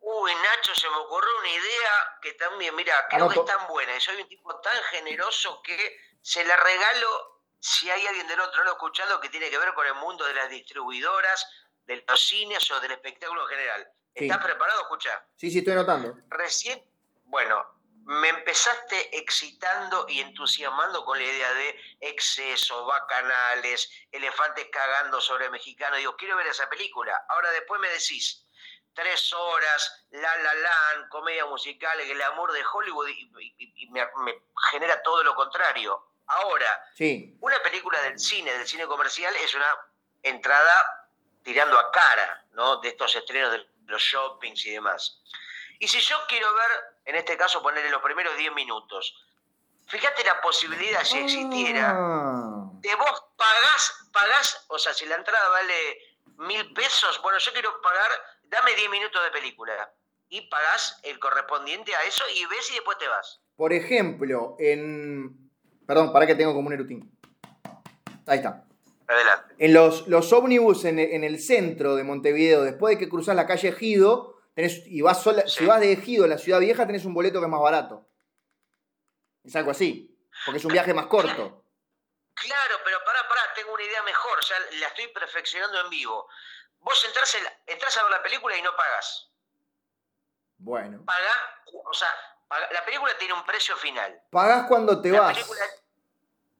[0.00, 3.94] Uy, Nacho, se me ocurrió una idea que también, mira, creo que es tan buena.
[3.98, 5.76] Y soy un tipo tan generoso que
[6.22, 9.86] se la regalo si hay alguien del otro lado escuchando que tiene que ver con
[9.86, 11.46] el mundo de las distribuidoras,
[11.86, 13.88] de los cines o del espectáculo en general.
[14.14, 14.80] ¿Estás preparado?
[14.80, 15.26] Escucha.
[15.36, 16.16] Sí, sí, estoy notando.
[16.28, 16.82] Recién,
[17.24, 17.64] bueno,
[18.06, 25.98] me empezaste excitando y entusiasmando con la idea de exceso, bacanales, elefantes cagando sobre mexicanos.
[25.98, 27.26] Digo, quiero ver esa película.
[27.28, 28.46] Ahora después me decís,
[28.94, 34.08] tres horas, La La Land, comedia musical, el amor de Hollywood, y, me,
[34.70, 36.05] genera todo lo contrario.
[36.26, 37.36] Ahora, sí.
[37.40, 39.76] una película del cine, del cine comercial, es una
[40.22, 41.08] entrada
[41.42, 42.80] tirando a cara, ¿no?
[42.80, 45.22] De estos estrenos de los shoppings y demás.
[45.78, 46.70] Y si yo quiero ver,
[47.04, 49.14] en este caso, ponerle los primeros 10 minutos,
[49.86, 52.70] fíjate la posibilidad, si existiera, ah.
[52.80, 55.98] de vos pagás, pagás, o sea, si la entrada vale
[56.38, 58.10] mil pesos, bueno, yo quiero pagar,
[58.44, 59.92] dame 10 minutos de película.
[60.28, 63.40] Y pagás el correspondiente a eso y ves y después te vas.
[63.56, 65.45] Por ejemplo, en.
[65.86, 67.18] Perdón, para que tengo como un erutín.
[68.26, 68.64] Ahí está.
[69.08, 69.54] Adelante.
[69.58, 73.46] En los, los ómnibus en, en, el centro de Montevideo, después de que cruzas la
[73.46, 77.40] calle Gido, y vas si vas de Ejido a la ciudad vieja, tenés un boleto
[77.40, 78.08] que es más barato.
[79.44, 81.62] Es algo así, porque es un viaje más corto.
[82.34, 86.26] Claro, pero pará, pará, tengo una idea mejor, ya la estoy perfeccionando en vivo.
[86.80, 87.34] Vos entras,
[87.96, 89.30] a ver la película y no pagas.
[90.58, 91.04] Bueno.
[91.04, 91.36] Pagás,
[91.84, 92.08] o sea,
[92.50, 94.22] la película tiene un precio final.
[94.30, 95.36] Pagás cuando te vas.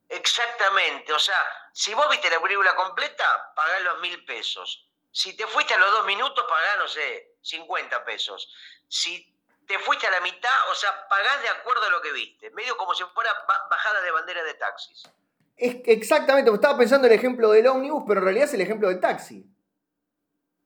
[0.08, 1.36] exactamente, o sea,
[1.72, 4.88] si vos viste la película completa, pagás los mil pesos.
[5.12, 8.52] Si te fuiste a los dos minutos, pagás, no sé, 50 pesos.
[8.88, 9.34] Si
[9.66, 12.50] te fuiste a la mitad, o sea, pagás de acuerdo a lo que viste.
[12.50, 13.30] Medio como si fuera
[13.70, 15.08] bajada de bandera de taxis.
[15.56, 19.00] Es exactamente, estaba pensando el ejemplo del ómnibus, pero en realidad es el ejemplo del
[19.00, 19.46] taxi.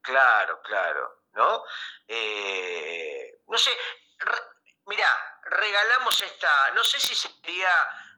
[0.03, 1.63] Claro, claro, ¿no?
[2.09, 3.71] Eh, no sé,
[4.91, 5.09] mira,
[5.45, 7.71] regalamos esta, no sé si sería,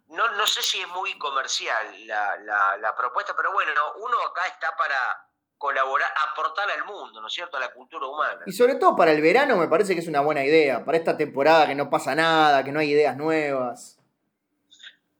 [0.08, 2.36] no, no sé si es muy comercial la,
[2.78, 5.28] la propuesta, pero bueno, uno acá está para,
[5.62, 8.42] colaborar, aportar al mundo, ¿no es cierto?, a la cultura humana.
[8.46, 11.16] Y sobre todo para el verano me parece que es una buena idea, para esta
[11.16, 13.96] temporada que no pasa nada, que no hay ideas nuevas.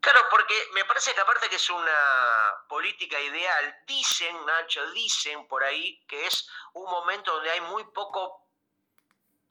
[0.00, 5.62] Claro, porque me parece que aparte que es una política ideal, dicen, Nacho, dicen por
[5.62, 8.41] ahí que es un momento donde hay muy poco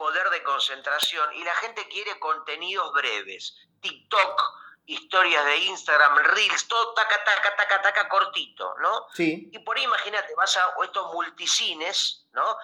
[0.02, 3.56] poder de concentración y la gente quiere contenidos breves.
[3.82, 4.42] TikTok,
[4.88, 9.06] historias de Instagram, Reels, todo taca, taca, taca, taca, cortito, ¿no?
[9.14, 9.48] Sí.
[9.52, 12.58] Y por ahí imagínate, vas a estos multicines, ¿no?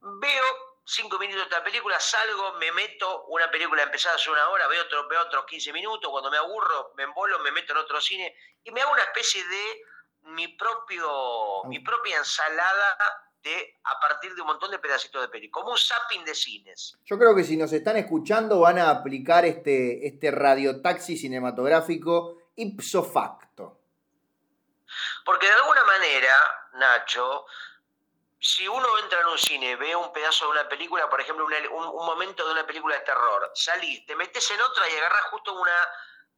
[0.00, 0.44] Veo
[0.86, 4.82] cinco minutos de la película, salgo, me meto, una película empezada hace una hora, veo,
[4.82, 8.34] otro, veo otros 15 minutos, cuando me aburro, me embolo, me meto en otro cine
[8.64, 9.82] y me hago una especie de
[10.22, 12.96] mi propio, mi propia ensalada
[13.42, 16.98] de, a partir de un montón de pedacitos de peli, como un zapping de cines.
[17.04, 23.02] Yo creo que si nos están escuchando van a aplicar este, este radiotaxi cinematográfico ipso
[23.02, 23.78] facto.
[25.24, 26.34] Porque de alguna manera,
[26.74, 27.46] Nacho,
[28.38, 31.52] si uno entra en un cine, ve un pedazo de una película, por ejemplo, un,
[31.84, 35.52] un, momento de una película de terror, salís, te metes en otra y agarras justo
[35.52, 35.76] una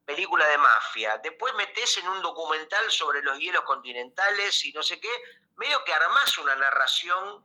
[0.05, 5.01] película de mafia, después metes en un documental sobre los hielos continentales y no sé
[5.01, 5.11] qué,
[5.57, 7.45] medio que armás una narración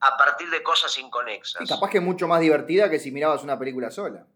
[0.00, 1.62] a partir de cosas inconexas.
[1.62, 4.26] Y capaz que es mucho más divertida que si mirabas una película sola.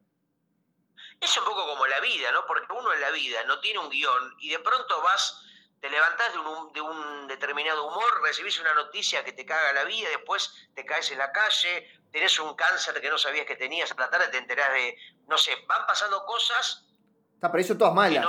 [1.20, 2.44] Es un poco como la vida, ¿no?
[2.46, 5.44] Porque uno en la vida no tiene un guion y de pronto vas,
[5.80, 9.84] te levantás de un, de un determinado humor, recibís una noticia que te caga la
[9.84, 13.92] vida, después te caes en la calle, tenés un cáncer que no sabías que tenías,
[13.92, 14.96] a la tarde te enterás de,
[15.28, 16.88] no sé, van pasando cosas
[17.42, 18.24] Está, pero eso todas malas.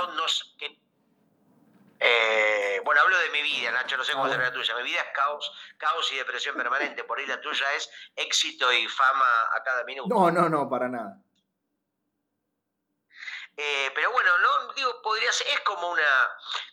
[2.00, 4.74] Eh, bueno, hablo de mi vida, Nacho, no sé cómo será la tuya.
[4.74, 7.04] Mi vida es caos, caos y depresión permanente.
[7.04, 9.24] Por ahí la tuya es éxito y fama
[9.54, 10.12] a cada minuto.
[10.12, 11.22] No, no, no, para nada.
[13.56, 16.02] Eh, pero bueno, no digo, podría ser, es como una,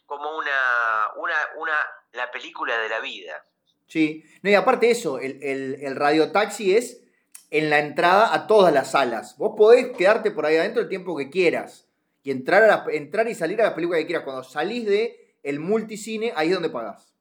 [0.07, 1.77] como una, una, una,
[2.13, 3.45] la película de la vida.
[3.85, 7.03] Sí, no, y aparte de eso, el, el, el radiotaxi es
[7.51, 9.37] en la entrada a todas las salas.
[9.37, 11.87] Vos podés quedarte por ahí adentro el tiempo que quieras
[12.23, 14.23] y entrar, a entrar y salir a la película que quieras.
[14.23, 17.13] Cuando salís de el multicine, ahí es donde pagás.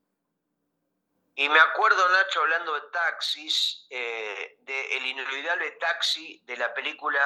[1.34, 7.20] Y me acuerdo, Nacho, hablando de taxis, eh, de el inolvidable taxi de la película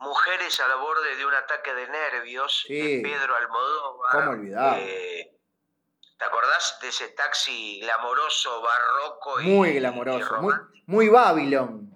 [0.00, 4.12] Mujeres a la borde de un ataque de nervios, de Pedro Almodóvar.
[4.12, 4.78] ¿Cómo olvidar?
[4.80, 5.36] Eh,
[6.16, 10.54] ¿Te acordás de ese taxi glamoroso, barroco y Muy glamoroso, muy,
[10.86, 11.89] muy Babylon.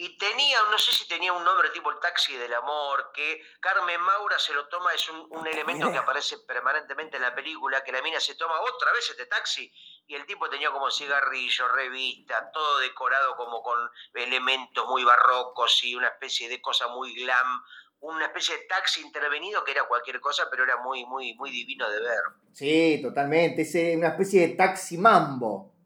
[0.00, 4.00] Y tenía, no sé si tenía un nombre tipo el taxi del amor, que Carmen
[4.00, 8.00] Maura se lo toma, es un, elemento que aparece permanentemente en la película, que la
[8.00, 9.68] mina se toma otra vez este taxi
[10.06, 15.96] y el tipo tenía como cigarrillo, revista, todo decorado como con elementos muy barrocos y
[15.96, 17.60] una especie de cosa muy glam,
[17.98, 21.90] una especie de taxi intervenido que era cualquier cosa, pero era muy, muy, muy divino
[21.90, 22.22] de ver.
[22.52, 25.77] Sí, totalmente, es una especie de taxi mambo.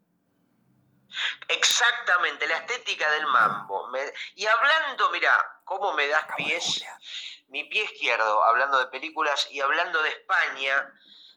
[1.47, 3.89] Exactamente, la estética del mambo.
[4.35, 5.31] y hablando, mira,
[5.63, 6.83] cómo me das pies,
[7.49, 10.93] mi pie izquierdo, hablando de películas y hablando de España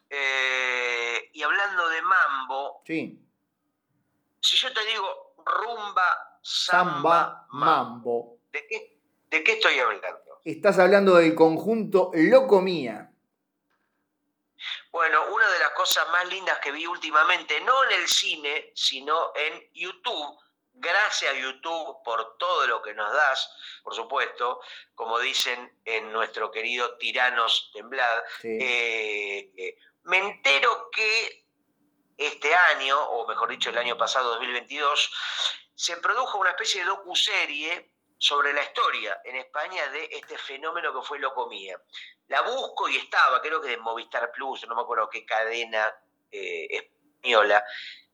[0.09, 2.81] eh, y hablando de mambo.
[2.85, 3.19] Sí.
[4.41, 10.41] Si yo te digo rumba, samba, mambo, ¿de qué, ¿de qué estoy hablando?
[10.43, 13.06] Estás hablando del conjunto Locomía.
[14.97, 19.31] Bueno, una de las cosas más lindas que vi últimamente, no en el cine, sino
[19.35, 20.39] en YouTube,
[20.73, 23.47] gracias a YouTube por todo lo que nos das,
[23.83, 24.59] por supuesto,
[24.95, 31.45] como dicen en nuestro querido Tiranos Temblad, eh, eh, me entero que
[32.17, 35.11] este año, o mejor dicho el año pasado, 2022,
[35.75, 41.05] se produjo una especie de docuserie sobre la historia en España de este fenómeno que
[41.05, 41.79] fue Locomía.
[42.27, 45.93] La busco y estaba, creo que de Movistar Plus, no me acuerdo qué cadena
[46.31, 47.63] eh, española,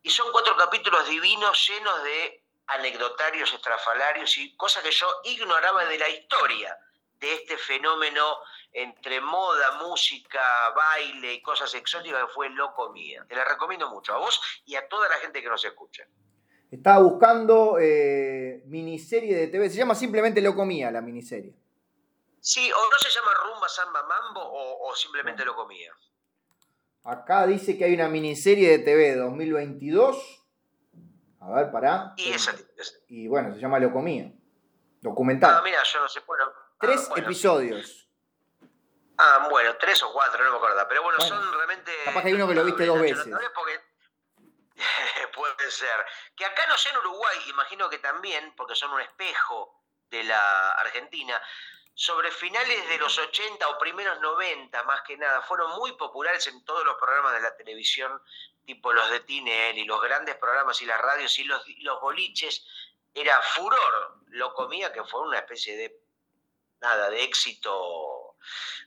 [0.02, 5.98] y son cuatro capítulos divinos llenos de anecdotarios estrafalarios y cosas que yo ignoraba de
[5.98, 6.78] la historia
[7.14, 8.40] de este fenómeno
[8.74, 13.26] entre moda, música, baile y cosas exóticas que fue Locomía.
[13.28, 16.06] Te la recomiendo mucho a vos y a toda la gente que nos escucha.
[16.74, 21.54] Estaba buscando eh, miniserie de TV, se llama simplemente Locomía la miniserie.
[22.40, 25.94] Sí, o no se llama Rumba Samba Mambo o, simplemente Locomía.
[27.04, 30.46] Acá dice que hay una miniserie de TV 2022.
[31.42, 32.16] A ver, pará.
[32.18, 32.56] Y esa,
[33.08, 34.34] Y bueno, se llama Locomía.
[35.00, 35.54] Documental.
[35.56, 36.22] Ah, mira, yo no sé.
[36.26, 36.46] Bueno,
[36.80, 38.10] tres ah, episodios.
[39.20, 40.84] Ah, bueno, tres o cuatro, no me acuerdo.
[40.90, 41.92] Pero bueno, son realmente.
[42.04, 43.28] Capaz que hay uno que lo viste dos veces.
[45.34, 46.06] Puede ser.
[46.36, 50.72] Que acá no sé en Uruguay, imagino que también, porque son un espejo de la
[50.74, 51.42] Argentina,
[51.96, 56.64] sobre finales de los 80 o primeros 90, más que nada, fueron muy populares en
[56.66, 58.22] todos los programas de la televisión,
[58.66, 62.66] tipo los de Tinel y los grandes programas y las radios y los, los boliches.
[63.14, 66.00] Era furor, lo comía que fue una especie de,
[66.82, 68.23] nada, de éxito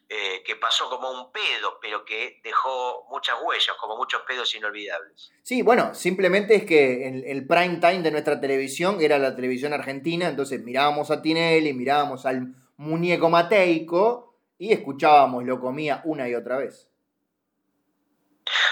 [0.08, 5.32] eh, que pasó como un pedo, pero que dejó muchas huellas, como muchos pedos inolvidables.
[5.42, 9.72] Sí, bueno, simplemente es que el, el, prime time de nuestra televisión era la televisión
[9.72, 14.26] argentina, entonces mirábamos a Tinelli, mirábamos al muñeco mateico
[14.58, 16.90] y escuchábamos Lo comía una y otra vez.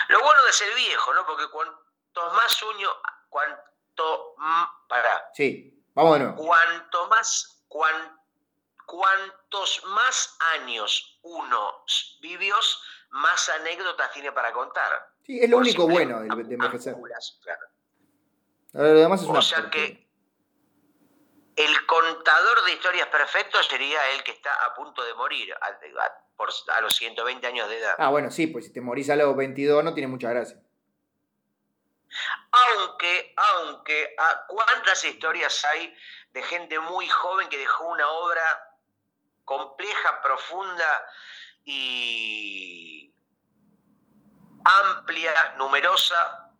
[0.08, 1.26] Lo bueno de ser viejo, ¿no?
[1.26, 2.88] Porque cuanto más uño,
[3.28, 4.36] cuanto...
[4.88, 5.30] para.
[5.34, 6.34] Sí, nuevo.
[6.36, 7.62] Cuanto más...
[7.66, 11.84] Cuanto cuantos más años uno
[12.20, 12.54] vivió,
[13.10, 15.10] más anécdotas tiene para contar.
[15.22, 16.92] Sí, es lo único bueno de, de envejecer.
[16.92, 16.96] Es
[19.22, 20.08] una o sea que
[21.56, 25.78] el contador de historias perfectos sería el que está a punto de morir a,
[26.80, 27.94] los 120 años de edad.
[27.98, 30.60] Ah, bueno, sí, pues si te morís a los 22 no tiene mucha gracia.
[32.50, 34.16] Aunque, aunque,
[34.48, 35.96] ¿cuántas historias hay
[36.32, 38.73] de gente muy joven que dejó una obra
[39.44, 41.06] compleja, profunda
[41.64, 43.12] y
[44.64, 46.50] amplia, numerosa,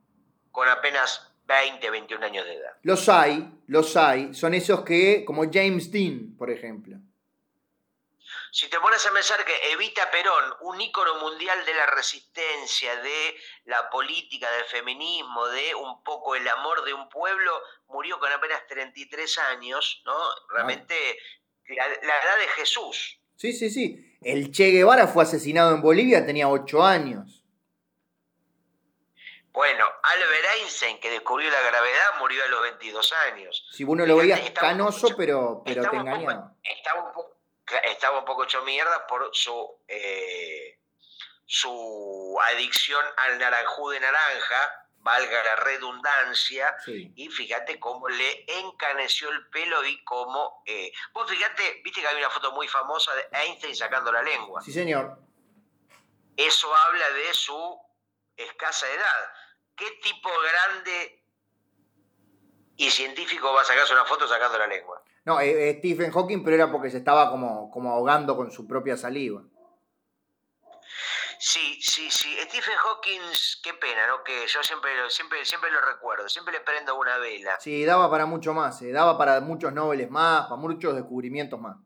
[0.50, 2.76] con apenas 20, 21 años de edad.
[2.82, 4.34] Los hay, los hay.
[4.34, 6.96] Son esos que, como James Dean, por ejemplo.
[8.50, 13.36] Si te pones a pensar que Evita Perón, un ícono mundial de la resistencia, de
[13.64, 18.64] la política, del feminismo, de un poco el amor de un pueblo, murió con apenas
[18.68, 20.16] 33 años, ¿no?
[20.50, 21.18] Realmente
[21.68, 23.18] la, la edad de Jesús.
[23.36, 24.18] Sí, sí, sí.
[24.22, 27.44] El Che Guevara fue asesinado en Bolivia, tenía 8 años.
[29.54, 33.68] Bueno, Albert Einstein, que descubrió la gravedad, murió a los 22 años.
[33.72, 36.52] Si uno lo veía canoso, pero, pero te engañaba.
[36.64, 37.36] estaba, un poco,
[37.84, 40.80] estaba un poco hecho mierda por su, eh,
[41.46, 49.46] su adicción al naranjú de naranja, valga la redundancia, y fíjate cómo le encaneció el
[49.50, 50.62] pelo y cómo...
[50.66, 54.60] Eh, vos fíjate, viste que hay una foto muy famosa de Einstein sacando la lengua.
[54.62, 55.18] Sí, señor.
[56.36, 57.78] Eso habla de su
[58.36, 59.30] escasa edad
[59.76, 61.22] ¿qué tipo grande
[62.76, 65.02] y científico va a sacarse una foto sacando la lengua?
[65.24, 68.66] No, eh, eh, Stephen Hawking, pero era porque se estaba como, como ahogando con su
[68.66, 69.42] propia saliva.
[71.46, 72.34] Sí, sí, sí.
[72.44, 73.20] Stephen Hawking,
[73.62, 74.24] qué pena, ¿no?
[74.24, 77.60] Que yo siempre, siempre, siempre lo recuerdo, siempre le prendo una vela.
[77.60, 78.90] Sí, daba para mucho más, eh.
[78.92, 81.76] daba para muchos noveles más, para muchos descubrimientos más.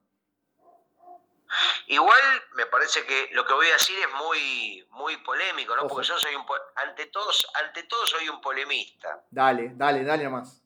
[1.88, 2.20] Igual
[2.52, 5.88] me parece que lo que voy a decir es muy, muy polémico, ¿no?
[5.88, 6.46] Porque yo soy un
[6.76, 9.24] ante todos, ante todo soy un polemista.
[9.28, 10.62] Dale, dale, dale nomás.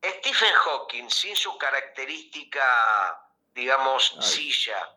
[0.00, 4.88] Stephen Hawking, sin su característica, digamos, silla,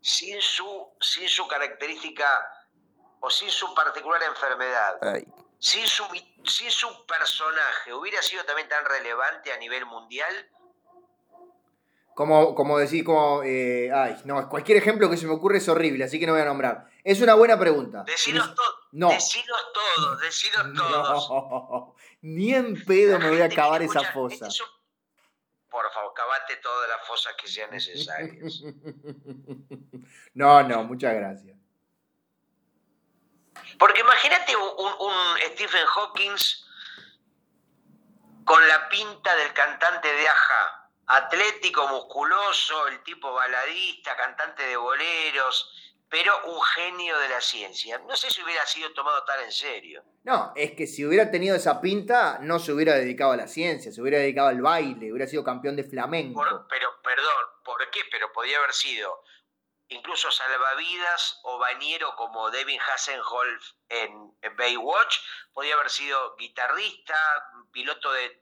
[0.00, 2.26] Sin, su, sin su característica
[3.20, 4.98] o sin su particular enfermedad,
[5.58, 6.04] sin su,
[6.44, 10.48] sin su personaje, hubiera sido también tan relevante a nivel mundial,
[12.20, 13.42] como, como decir, como.
[13.44, 16.42] Eh, ay, no, cualquier ejemplo que se me ocurre es horrible, así que no voy
[16.42, 16.90] a nombrar.
[17.02, 18.02] Es una buena pregunta.
[18.04, 19.08] Decilos, todos, no.
[20.74, 21.30] todos.
[21.30, 24.48] No, ni en pedo me voy a acabar esa fosa.
[25.70, 28.64] por favor, cavate todas las fosas que sean necesarias.
[30.34, 31.56] no, no, muchas gracias.
[33.78, 36.36] Porque imagínate un, un Stephen Hawking
[38.44, 45.74] con la pinta del cantante de Aja atlético, musculoso, el tipo baladista, cantante de boleros,
[46.08, 47.98] pero un genio de la ciencia.
[47.98, 50.04] No sé si hubiera sido tomado tan en serio.
[50.22, 53.90] No, es que si hubiera tenido esa pinta, no se hubiera dedicado a la ciencia,
[53.90, 56.40] se hubiera dedicado al baile, hubiera sido campeón de flamenco.
[56.68, 58.00] pero, perdón, ¿por qué?
[58.10, 59.24] Pero podía haber sido
[59.90, 65.18] incluso salvavidas o bañero como Devin Hassenholf en Baywatch,
[65.52, 67.14] podía haber sido guitarrista,
[67.72, 68.40] piloto de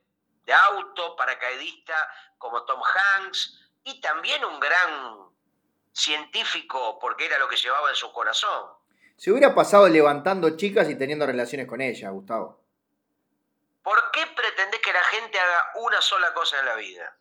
[0.49, 5.29] de auto, paracaidista como Tom Hanks y también un gran
[5.93, 8.71] científico porque era lo que llevaba en su corazón.
[9.15, 12.63] Se hubiera pasado levantando chicas y teniendo relaciones con ellas, Gustavo.
[13.83, 17.15] ¿Por qué pretendés que la gente haga una sola cosa en la vida?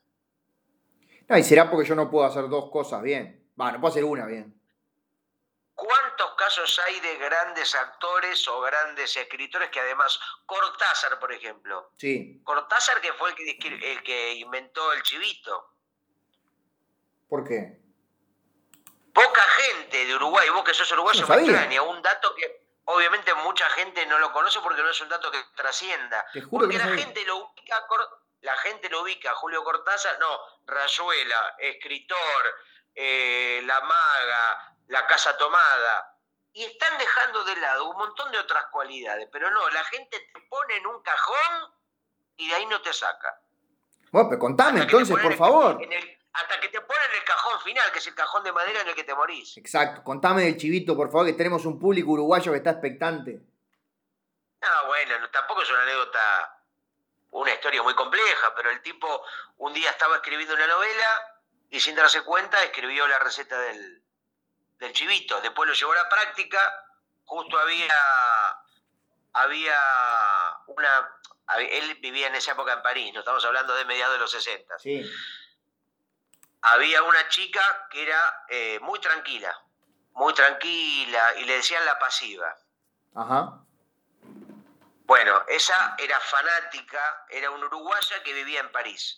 [1.29, 3.38] No, y será porque yo no puedo hacer dos cosas bien.
[3.59, 4.55] Bueno, no puedo hacer una bien.
[5.75, 11.91] ¿Cuántos casos hay de grandes actores o grandes escritores que además, Cortázar, por ejemplo?
[11.97, 12.41] Sí.
[12.45, 15.75] Cortázar que fue el que, inventó el chivito.
[17.29, 17.81] ¿Por qué?
[19.13, 23.69] Poca gente de Uruguay, vos que sos uruguayo, me extraña, un dato que obviamente mucha
[23.71, 26.25] gente no lo conoce porque no es un dato que trascienda.
[26.49, 27.87] porque la gente lo ubica,
[28.43, 32.55] la gente lo ubica, Julio Cortázar, no, Rayuela, escritor,
[33.01, 36.17] eh, La Maga, la casa tomada.
[36.53, 40.41] Y están dejando de lado un montón de otras cualidades, pero no, la gente te
[40.49, 41.73] pone en un cajón
[42.37, 43.41] y de ahí no te saca.
[44.11, 45.79] Bueno, pero contame entonces, por favor.
[46.33, 48.95] hasta que te ponen el cajón final, que es el cajón de madera en el
[48.97, 49.57] que te morís.
[49.59, 53.41] Exacto, contame del chivito, por favor, que tenemos un público uruguayo que está expectante.
[54.61, 56.65] No, bueno, tampoco es una anécdota,
[57.31, 59.23] una historia muy compleja, pero el tipo
[59.59, 61.28] un día estaba escribiendo una novela
[61.71, 64.03] y sin darse cuenta escribió la receta del,
[64.79, 65.41] del chivito.
[65.41, 66.85] Después lo llevó a la práctica.
[67.25, 67.95] Justo había,
[69.33, 69.77] había
[70.67, 71.15] una...
[71.59, 74.79] Él vivía en esa época en París, no estamos hablando de mediados de los 60.
[74.79, 75.03] Sí.
[76.61, 79.59] Había una chica que era eh, muy tranquila,
[80.13, 82.55] muy tranquila, y le decían la pasiva.
[83.15, 83.65] Ajá.
[85.09, 89.17] Bueno, esa era fanática, era una uruguaya que vivía en París.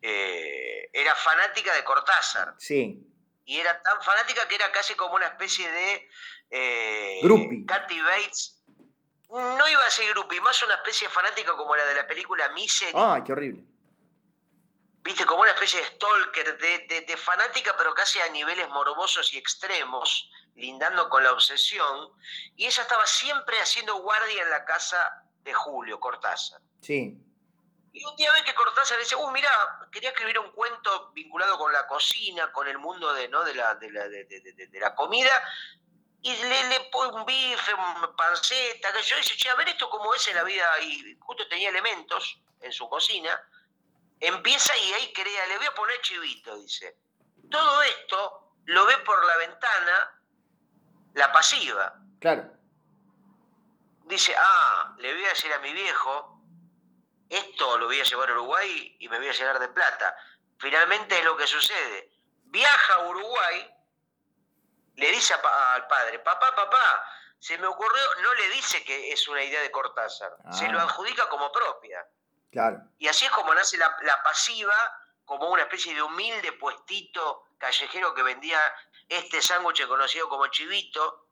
[0.00, 2.54] Eh, era fanática de Cortázar.
[2.58, 3.04] Sí.
[3.44, 6.08] Y era tan fanática que era casi como una especie de...
[6.50, 7.20] Eh.
[7.66, 8.62] Kathy Bates.
[9.28, 12.48] No iba a ser groupie, más una especie de fanática como la de la película
[12.50, 12.92] Misery.
[12.94, 13.64] Ah, qué horrible.
[15.02, 19.32] Viste, como una especie de stalker, de, de- de fanática, pero casi a niveles morbosos
[19.34, 22.10] y extremos, lindando con la obsesión.
[22.56, 26.60] Y ella estaba siempre haciendo guardia en la casa de Julio Cortázar.
[26.82, 27.16] Sí.
[27.92, 29.48] Y un día ve que Cortázar dice, uh, mira,
[29.90, 33.42] quería escribir un cuento vinculado con la cocina, con el mundo de, ¿no?
[33.44, 35.30] de, la, de, la, de, de- de- de la comida,
[36.20, 39.88] y le, le pone un bife, un panceta, que yo dice, che, a ver esto
[39.88, 43.40] cómo es en la vida, y justo tenía elementos en su cocina,
[44.20, 46.98] empieza y ahí crea, le voy a poner chivito, dice.
[47.50, 50.15] Todo esto lo ve por la ventana
[51.16, 51.94] la pasiva.
[52.20, 52.44] Claro.
[54.04, 56.40] Dice, ah, le voy a decir a mi viejo,
[57.28, 60.16] esto lo voy a llevar a Uruguay y me voy a llenar de plata.
[60.58, 62.12] Finalmente es lo que sucede.
[62.44, 63.74] Viaja a Uruguay,
[64.94, 67.04] le dice a al padre, papá, papá,
[67.38, 70.72] se me ocurrió, no le dice que es una idea de Cortázar, se Ah.
[70.72, 72.06] lo adjudica como propia.
[72.52, 72.78] Claro.
[72.98, 74.74] Y así es como nace la, la pasiva,
[75.24, 78.60] como una especie de humilde puestito callejero que vendía
[79.08, 81.28] este sándwich conocido como chivito.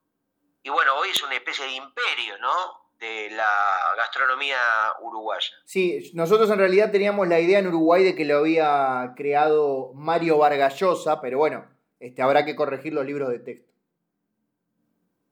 [0.62, 2.90] Y bueno, hoy es una especie de imperio, ¿no?
[2.98, 4.58] De la gastronomía
[5.00, 5.50] uruguaya.
[5.66, 10.38] Sí, nosotros en realidad teníamos la idea en Uruguay de que lo había creado Mario
[10.38, 11.68] Vargallosa, pero bueno,
[12.00, 13.70] este, habrá que corregir los libros de texto.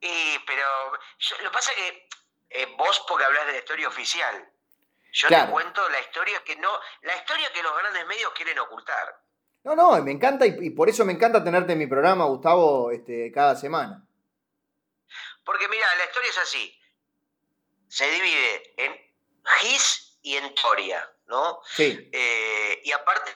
[0.01, 0.63] Y, pero
[1.19, 2.07] yo- lo que pasa es que
[2.61, 4.49] eh, vos porque hablas de la historia oficial.
[5.13, 5.45] Yo Claro.
[5.47, 6.69] te cuento la historia que no,
[7.01, 9.22] la historia que los grandes medios quieren ocultar.
[9.63, 12.91] No, no, me encanta y, y por eso me encanta tenerte en mi programa, Gustavo,
[12.91, 14.05] este, cada semana.
[15.45, 16.79] Porque mira, la historia es así.
[17.87, 18.93] Se divide en
[19.59, 21.59] Gis y en Toria, ¿no?
[21.65, 23.31] Sí, Eh, y aparte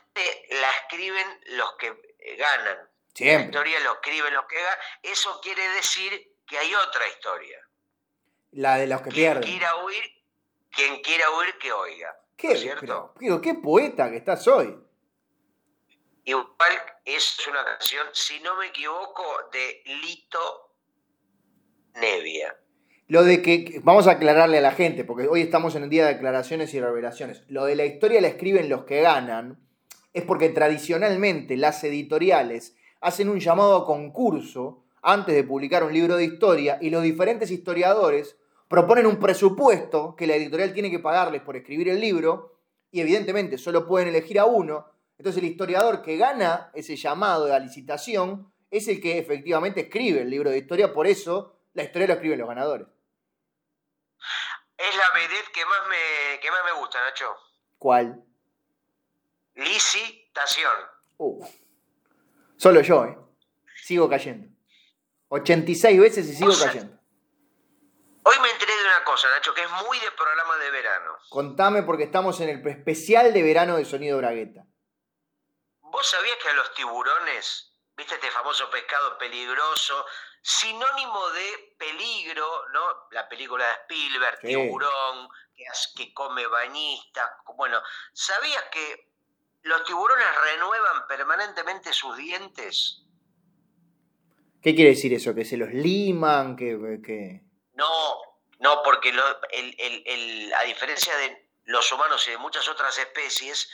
[0.51, 1.87] la escriben los que
[2.19, 2.77] eh, ganan.
[2.77, 3.45] La siempre.
[3.45, 4.79] historia lo escriben los que ganan.
[5.03, 7.59] Eso quiere decir que hay otra historia.
[8.51, 9.43] La de los que Quien pierden.
[9.43, 10.03] quiera huir,
[10.71, 12.11] quien quiera huir que oiga.
[12.13, 12.81] ¿no ¿Qué, es cierto?
[12.81, 14.77] pero, pero qué poeta que estás hoy.
[16.27, 16.73] Igual
[17.05, 20.73] es una canción, si no me equivoco, de Lito
[21.95, 22.53] Nevia.
[23.07, 26.05] Lo de que, vamos a aclararle a la gente, porque hoy estamos en un día
[26.05, 27.43] de declaraciones y revelaciones.
[27.47, 29.65] Lo de la historia la escriben los que ganan,
[30.11, 36.17] es porque tradicionalmente las editoriales hacen un llamado a concurso antes de publicar un libro
[36.17, 38.35] de historia y los diferentes historiadores
[38.67, 42.59] proponen un presupuesto que la editorial tiene que pagarles por escribir el libro
[42.91, 44.96] y evidentemente solo pueden elegir a uno.
[45.17, 50.21] Entonces el historiador que gana ese llamado de la licitación es el que efectivamente escribe
[50.21, 52.87] el libro de historia, por eso la historia lo escriben los ganadores.
[54.77, 57.25] Es la vedette que más me, que más me gusta, Nacho.
[57.79, 58.23] ¿Cuál?
[59.55, 60.73] Licitación.
[61.17, 61.43] Uh.
[62.57, 63.17] Solo yo, ¿eh?
[63.83, 64.47] Sigo cayendo.
[65.29, 66.95] 86 veces y sigo O sea- cayendo.
[68.23, 71.13] Hoy me enteré de una cosa, Nacho, que es muy de programa de verano.
[71.29, 74.65] Contame porque estamos en el especial de verano de Sonido Bragueta.
[75.97, 80.05] ¿Vos sabías que a los tiburones, viste este famoso pescado peligroso,
[80.43, 83.07] sinónimo de peligro, ¿no?
[83.09, 84.47] La película de Spielberg, Sí.
[84.49, 85.27] tiburón,
[85.95, 87.31] que, come bañistas.
[87.55, 87.81] Bueno,
[88.13, 89.09] ¿sabías que
[89.63, 93.01] los tiburones renuevan permanentemente sus dientes?
[94.61, 95.33] ¿Qué quiere decir eso?
[95.33, 96.55] ¿Que se los liman?
[96.55, 97.41] ¿Que, que...
[97.73, 98.21] No,
[98.59, 102.95] no, porque lo- el- el- el- a diferencia de los humanos y de muchas otras
[102.99, 103.67] especies,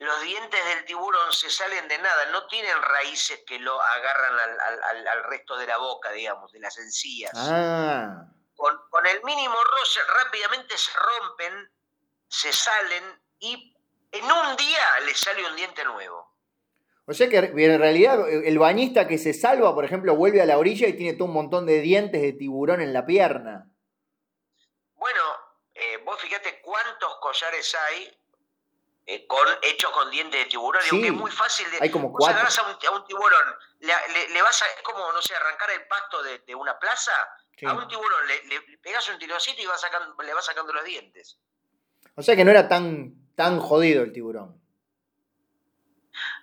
[0.00, 4.60] los dientes del tiburón se salen de nada, no tienen raíces que lo agarran al,
[4.60, 7.32] al- al- al resto de la boca, digamos, de las encías.
[7.36, 8.24] Ah,
[8.56, 11.70] Con, con el mínimo roce rápidamente se rompen,
[12.28, 13.76] se salen y
[14.12, 16.34] en un día le sale un diente nuevo.
[17.06, 20.58] o sea que en realidad el bañista que se salva, por ejemplo, vuelve a la
[20.58, 23.66] orilla y tiene todo un montón de dientes de tiburón en la pierna.
[24.94, 25.22] Bueno,
[25.74, 28.16] eh, vos fíjate cuántos collares hay
[29.12, 30.82] eh, con, hechos con dientes de tiburón.
[30.82, 31.78] Sí, que es muy fácil de.
[31.80, 32.36] hay como vos cuatro.
[32.36, 34.66] agarrás a un, a un tiburón, le, le- le vas a.
[34.66, 37.12] Es como, no sé, arrancar el pasto de, de una plaza.
[37.56, 37.66] Sí.
[37.66, 41.38] A un tiburón le, pegás un tironcito y vas sacando, le vas sacando los dientes.
[42.14, 44.59] O sea que no era tan, tan jodido el tiburón.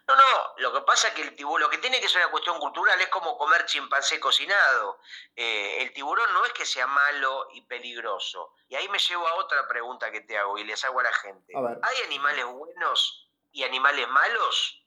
[0.07, 2.31] No, no, lo que pasa es que el tiburón, lo que tiene que ser una
[2.31, 4.99] cuestión cultural es como comer chimpancé cocinado.
[5.35, 8.53] Eh, el tiburón no es que sea malo y peligroso.
[8.69, 11.13] Y ahí me llevo a otra pregunta que te hago y les hago a la
[11.13, 11.53] gente.
[11.53, 11.77] A.
[11.83, 14.85] ¿Hay animales buenos y animales malos?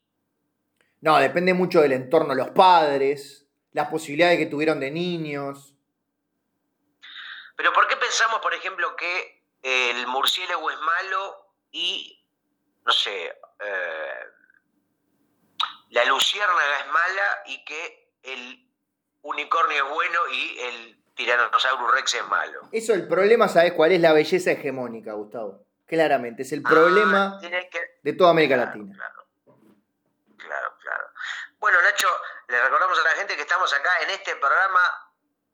[1.03, 5.75] No, depende mucho del entorno, los padres, las posibilidades que tuvieron de niños.
[7.57, 12.27] Pero ¿por qué pensamos, por ejemplo, que el murciélago es malo y,
[12.85, 13.27] no sé,
[13.61, 14.25] eh,
[15.91, 18.69] la luciérnaga es mala y que el
[19.23, 22.69] unicornio es bueno y el Tyrannosaurus Rex es malo?
[22.73, 24.01] Eso el problema, ¿sabes cuál es?
[24.01, 25.65] La belleza hegemónica, Gustavo.
[25.87, 28.97] Claramente, es el Ah, problema que- de toda América Claro, Latina.
[28.97, 29.27] Claro,
[30.39, 31.05] claro, claro.
[31.59, 32.09] Bueno, Nacho,
[32.49, 34.81] le recordamos a la gente que estamos acá en este programa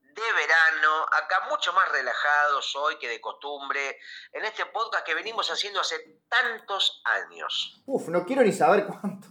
[0.00, 3.98] de verano, acá mucho más relajados hoy que de costumbre,
[4.32, 7.82] en este podcast que venimos haciendo hace tantos años.
[7.86, 9.28] Uf, no quiero ni saber cuánto.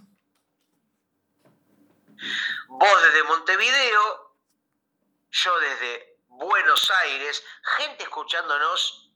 [2.80, 4.36] Vos desde Montevideo,
[5.32, 7.43] yo desde Buenos Aires,
[7.78, 9.13] gente escuchándonos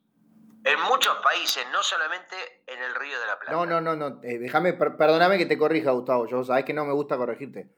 [0.63, 3.51] en muchos países, no solamente en el Río de la Plata.
[3.51, 4.19] No, no, no, no.
[4.23, 6.27] eh, déjame, per- perdóname que te corrija, Gustavo.
[6.27, 7.69] Yo sabes que no me gusta corregirte.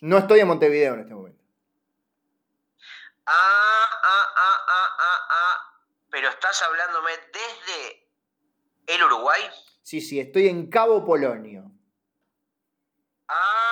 [0.00, 1.42] No estoy en Montevideo en este momento.
[3.26, 5.80] Ah, ah, ah, ah, ah, ah.
[6.10, 8.08] Pero estás hablándome desde
[8.86, 9.42] el Uruguay.
[9.82, 11.70] Sí, sí, estoy en Cabo Polonio.
[13.28, 13.63] Ah,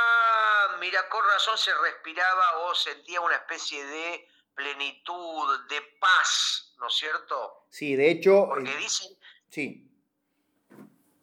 [0.82, 6.94] mira, con razón se respiraba o sentía una especie de plenitud, de paz, ¿no es
[6.94, 7.66] cierto?
[7.70, 9.16] Sí, de hecho, Porque dicen,
[9.48, 9.88] sí.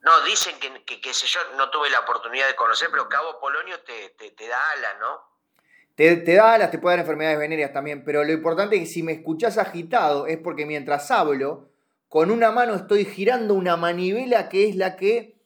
[0.02, 3.38] no, dicen que, que, que sé yo, no tuve la oportunidad de conocer, pero Cabo
[3.40, 5.30] Polonio te, te, te da alas, ¿no?
[5.96, 8.88] Te, te da alas, te puede dar enfermedades venéreas también, pero lo importante es que
[8.88, 11.70] si me escuchás agitado es porque mientras hablo,
[12.08, 15.39] con una mano estoy girando una manivela que es la que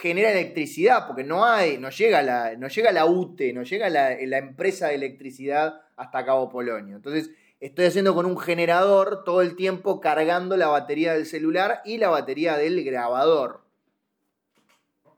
[0.00, 4.16] genera electricidad, porque no hay, no llega la, no llega la UTE, no llega la,
[4.18, 6.96] la empresa de electricidad hasta Cabo Polonio.
[6.96, 7.30] Entonces,
[7.60, 12.08] estoy haciendo con un generador todo el tiempo cargando la batería del celular y la
[12.08, 13.62] batería del grabador.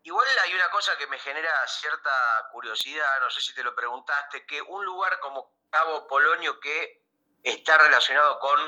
[0.03, 2.11] Igual hay una cosa que me genera cierta
[2.51, 7.05] curiosidad, no sé si te lo preguntaste, que un lugar como Cabo Polonio que
[7.45, 8.59] está relacionado con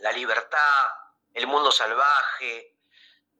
[0.00, 0.88] la libertad,
[1.34, 2.79] el mundo salvaje,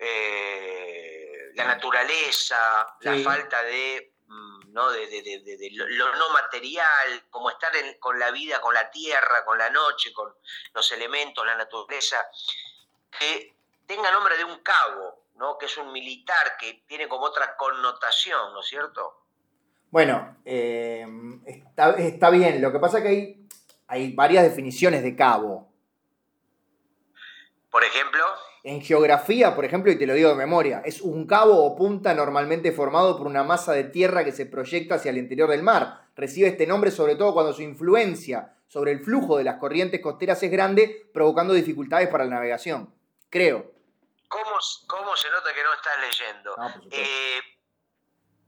[0.00, 3.08] eh, la naturaleza, Sí.
[3.08, 4.90] la falta de, mm, ¿no?
[4.90, 8.60] de, de- de- de- de lo, lo no material, como estar en- con la vida,
[8.60, 10.32] con la tierra, con la noche, con
[10.74, 12.26] los elementos, la naturaleza,
[13.18, 13.54] que
[13.86, 15.58] tenga nombre de un cabo, ¿no?
[15.58, 19.16] que es un militar, que tiene como otra connotación, ¿no es cierto?
[19.90, 21.04] Bueno, eh,
[21.46, 22.62] está, está bien.
[22.62, 23.48] Lo que pasa es que hay,
[23.88, 25.72] hay varias definiciones de cabo.
[27.70, 28.24] Por ejemplo,
[28.62, 32.12] En geografía, por ejemplo, y te lo digo de memoria, es un cabo o punta
[32.14, 36.08] normalmente formado por una masa de tierra que se proyecta hacia el interior del mar.
[36.14, 40.42] Recibe este nombre sobre todo cuando su influencia sobre el flujo de las corrientes costeras
[40.42, 42.94] es grande, provocando dificultades para la navegación.
[43.30, 43.80] Creo.
[44.30, 46.56] ¿cómo, cómo se nota que no estás leyendo?
[46.90, 47.40] Eh,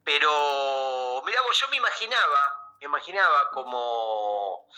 [0.05, 4.69] pero, mira, vos, yo me imaginaba, me imaginaba como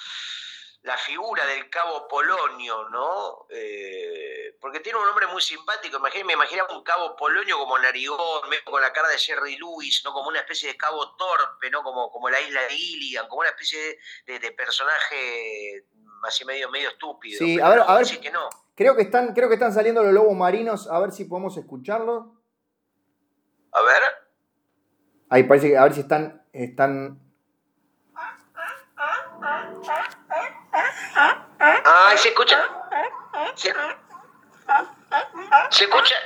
[0.85, 3.47] la figura del cabo Polonio, ¿no?
[3.49, 8.43] Eh, porque tiene un nombre muy simpático, imagínate, me imaginaba un cabo Polonio como narigón,
[8.67, 10.13] con la cara de Jerry Lewis, ¿no?
[10.13, 11.83] Como una especie de cabo torpe, ¿no?
[11.83, 15.87] Como, como la isla de Gilligan, como una especie de, de- personaje
[16.23, 17.39] así medio, medio estúpido.
[17.39, 18.05] Sí, a ver, a ver.
[18.05, 18.49] decís que no.
[18.75, 22.43] Creo que están, creo que están saliendo los lobos marinos, a ver si podemos escucharlo.
[23.73, 24.03] A ver.
[25.31, 27.24] Ahí parece que, a ver si están, están.
[31.85, 32.69] Ay, se escucha.
[33.55, 33.73] Se,
[35.71, 36.17] se escucha.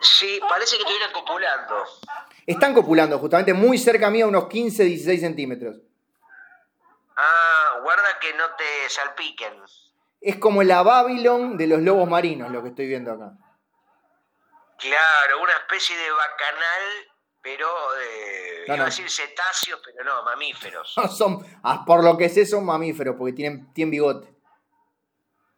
[0.00, 1.84] Sí, parece que estuvieran copulando.
[2.46, 5.76] Están copulando justamente muy cerca mío, unos 15, 16 centímetros.
[7.16, 9.62] Ah, guarda que no te salpiquen.
[10.20, 13.32] Es como la Babylon de los lobos marinos, lo que estoy viendo acá.
[14.78, 17.11] Claro, una especie de bacanal,
[17.42, 17.68] pero
[18.00, 18.82] eh, No, iba no.
[18.84, 20.94] a decir cetáceos, pero no, mamíferos.
[21.16, 24.32] Son, ah, por lo que sé, son mamíferos, porque tienen, tienen bigote.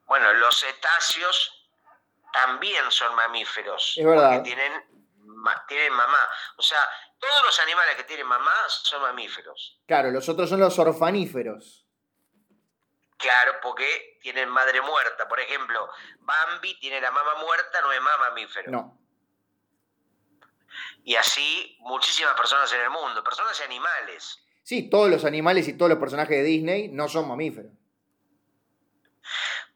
[0.06, 1.68] Bueno, los cetáceos
[2.32, 3.94] también son mamíferos.
[3.96, 4.34] Es verdad.
[4.36, 4.72] Porque tienen,
[5.68, 6.18] tienen mamá.
[6.56, 6.78] O sea,
[7.18, 9.80] todos los animales que tienen mamá son mamíferos.
[9.86, 11.86] Claro, los otros son los orfaníferos.
[13.16, 15.26] Claro, porque tienen madre muerta.
[15.28, 15.88] Por ejemplo,
[16.20, 18.70] Bambi tiene la mamá muerta, no es más mamífero.
[18.70, 18.98] No.
[21.04, 24.38] Y así muchísimas personas en el mundo, personas y animales.
[24.62, 27.70] Sí, todos los animales y todos los personajes de Disney no son mamíferos.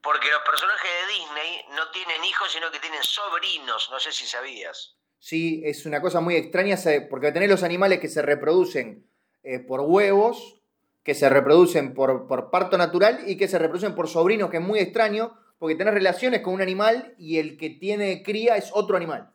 [0.03, 3.91] Porque los personajes de Disney no tienen hijos, sino que tienen sobrinos.
[3.91, 4.97] No sé si sabías.
[5.19, 6.77] Sí, es una cosa muy extraña
[7.11, 9.07] porque tenés los animales que se reproducen
[9.43, 10.63] eh, por huevos,
[11.03, 14.63] que se reproducen por, por parto natural y que se reproducen por sobrinos, que es
[14.63, 18.97] muy extraño, porque tenés relaciones con un animal y el que tiene cría es otro
[18.97, 19.31] animal.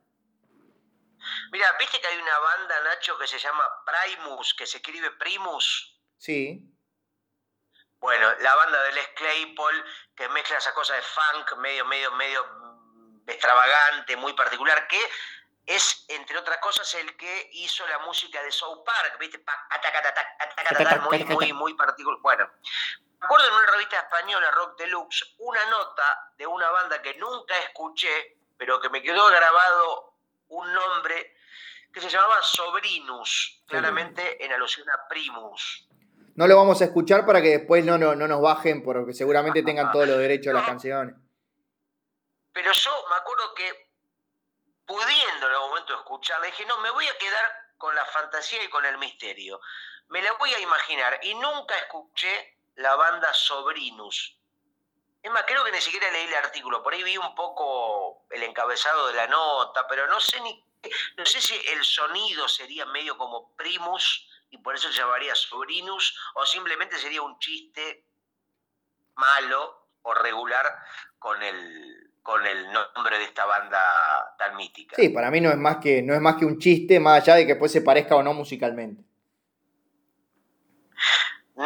[1.54, 6.02] Mira, ¿viste que hay una banda, Nacho, que se llama Primus, que se escribe Primus?
[6.18, 6.74] Sí,
[8.02, 9.86] de Les Claypool,
[10.16, 15.00] que mezcla esa cosa de funk medio, medio, medio extravagante, muy particular, que
[15.68, 19.46] es, entre otras cosas, el que hizo la música de South Park, ¿viste?
[21.02, 22.20] Muy, muy, muy particular.
[22.22, 22.52] Bueno,
[23.20, 27.56] me acuerdo en una revista española, Rock Deluxe, una nota de una banda que nunca
[27.60, 30.16] escuché, pero que me quedó grabado
[30.48, 31.38] un nombre
[31.94, 35.88] que se llamaba Sobrinus, claramente en alusión a Primus.
[36.36, 39.62] No lo vamos a escuchar para que después no, no, no nos bajen, porque seguramente
[39.64, 41.16] tengan todos los derechos de las canciones.
[42.52, 43.90] Pero yo me acuerdo que,
[44.88, 47.46] pudiendo en algún momento escucharla, dije, no, me voy a quedar
[47.78, 49.62] con la fantasía y con el misterio.
[50.08, 51.20] Me la voy a imaginar.
[51.24, 54.40] Y nunca escuché la banda Sobrinus.
[55.22, 56.82] Es más, creo que ni siquiera leí el artículo.
[56.82, 60.64] Por ahí vi un poco el encabezado de la nota, pero no sé ni
[61.18, 66.16] no sé si el sonido sería medio como primus y por eso se llamaría sobrinus
[66.36, 68.06] o simplemente sería un chiste
[69.16, 70.66] malo o regular
[71.18, 73.80] con el, con el nombre de esta banda
[74.38, 74.96] tan mítica.
[74.96, 77.36] Sí, para mí no es más que, no es más que un chiste, más allá
[77.36, 79.04] de que después se parezca o no musicalmente.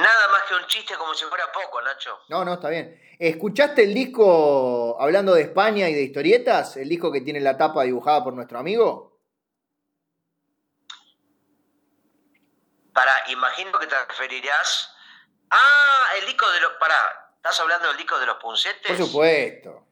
[0.01, 2.19] Nada más que un chiste como si fuera poco, Nacho.
[2.29, 3.01] No, no, está bien.
[3.17, 7.81] ¿Escuchaste el disco, hablando de España y de historietas, el disco que tiene la tapa
[7.81, 9.19] dibujada por nuestro amigo?
[12.93, 14.93] Para, imagino que te referirás.
[15.49, 16.73] Ah, el disco de los.
[16.73, 18.95] Pará, ¿estás hablando del disco de los puncetes?
[18.95, 19.83] Por supuesto.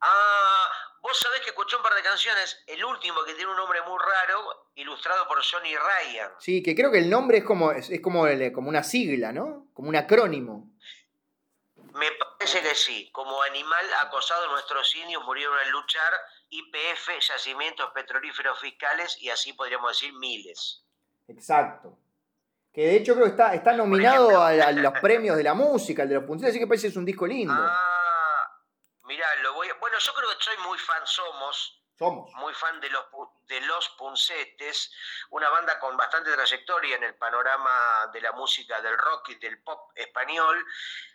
[0.00, 3.80] Ah, vos sabés que escuché un par de canciones, el último que tiene un nombre
[3.82, 6.32] muy raro, ilustrado por Johnny Ryan.
[6.38, 9.68] Sí, que creo que el nombre es como, es, como, como una sigla, ¿no?
[9.72, 10.70] Como un acrónimo.
[11.94, 13.10] Me parece que sí.
[13.12, 16.12] Como animal acosado, nuestros indios murieron al luchar.
[16.50, 20.84] IPF, yacimientos petrolíferos fiscales y así podríamos decir miles.
[21.28, 21.96] Exacto.
[22.72, 26.08] Que de hecho creo que está, está nominado a, los premios de la música, el
[26.08, 27.54] de los puncetes, así que parece que es un disco lindo.
[27.56, 27.99] Ah,
[29.10, 29.74] mirá, lo voy a...
[29.74, 32.32] Bueno, yo creo que soy muy fan, somos, somos.
[32.34, 33.04] Muy fan de los,
[33.48, 34.92] de los Puncetes,
[35.30, 39.60] una banda con bastante trayectoria en el panorama de la música del rock y del
[39.64, 40.64] pop español.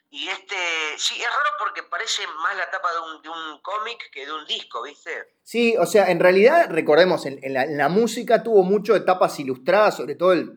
[0.10, 0.56] Y este,
[0.98, 4.34] sí, es raro porque parece más la tapa de un, de un cómic que de
[4.34, 5.36] un disco, ¿viste?
[5.44, 10.16] Sí, o sea, en realidad, recordemos, en, la, música tuvo mucho de tapas ilustradas, sobre
[10.16, 10.54] todo el,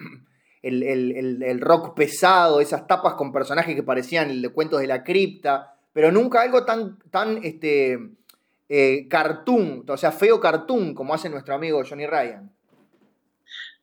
[0.62, 5.77] el, el, rock pesado, esas tapas con personajes que parecían de cuentos de la cripta,
[5.92, 7.98] pero nunca algo tan, tan este,
[8.68, 12.54] eh, cartoon, o sea, feo cartoon, como hace nuestro amigo Johnny Ryan.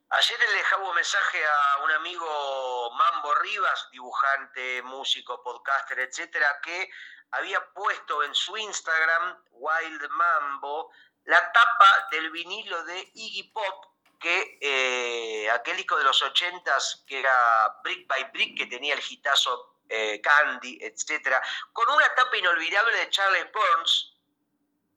[0.10, 6.90] Ayer le dejaba un mensaje a un amigo Mambo Rivas, dibujante, músico, podcaster, etcétera, que
[7.32, 10.92] había puesto en su Instagram, Wild Mambo,
[11.26, 13.86] la tapa del vinilo de Iggy Pop,
[14.20, 19.02] que eh, aquel disco de los ochentas, que era Brick by Brick, que tenía el
[19.02, 21.42] gitazo eh, Candy, etcétera,
[21.74, 24.14] con una tapa inolvidable de Charles Burns,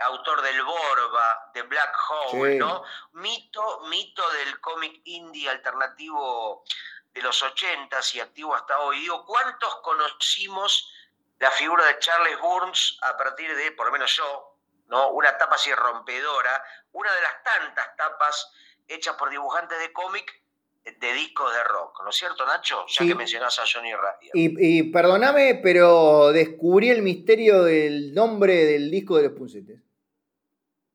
[0.00, 2.84] autor del Borba, de Black Hole, ¿no?
[3.12, 6.64] Mito, mito del cómic indie alternativo
[7.12, 9.00] de los ochentas y activo hasta hoy.
[9.00, 10.92] Digo, ¿cuántos conocimos
[11.38, 15.08] la figura de Charles Burns a partir de, por lo menos yo, ¿no?
[15.10, 18.52] Una tapa así rompedora, una de las tantas tapas
[18.86, 20.42] hechas por dibujantes de cómic
[20.84, 22.84] de discos de rock, ¿no es cierto, Nacho?
[22.88, 24.30] Ya que mencionás a Johnny Ryan.
[24.34, 29.80] Y, y, perdóname, pero descubrí el misterio del nombre del disco de los Puncetes.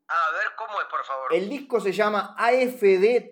[0.08, 1.34] A ver, ¿cómo es, por favor?
[1.34, 3.24] El disco se llama AFDTRQHOT.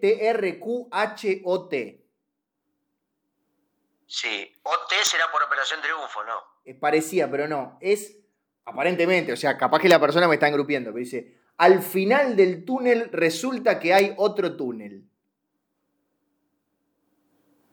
[4.08, 6.52] Sí, OT será por Operación Triunfo, ¿no?
[6.80, 7.78] parecía, pero no.
[7.82, 8.18] Es,
[8.66, 12.66] aparentemente, o sea, capaz que la persona me está engrupiendo, pero dice, al final del
[12.66, 15.11] túnel resulta que hay otro túnel.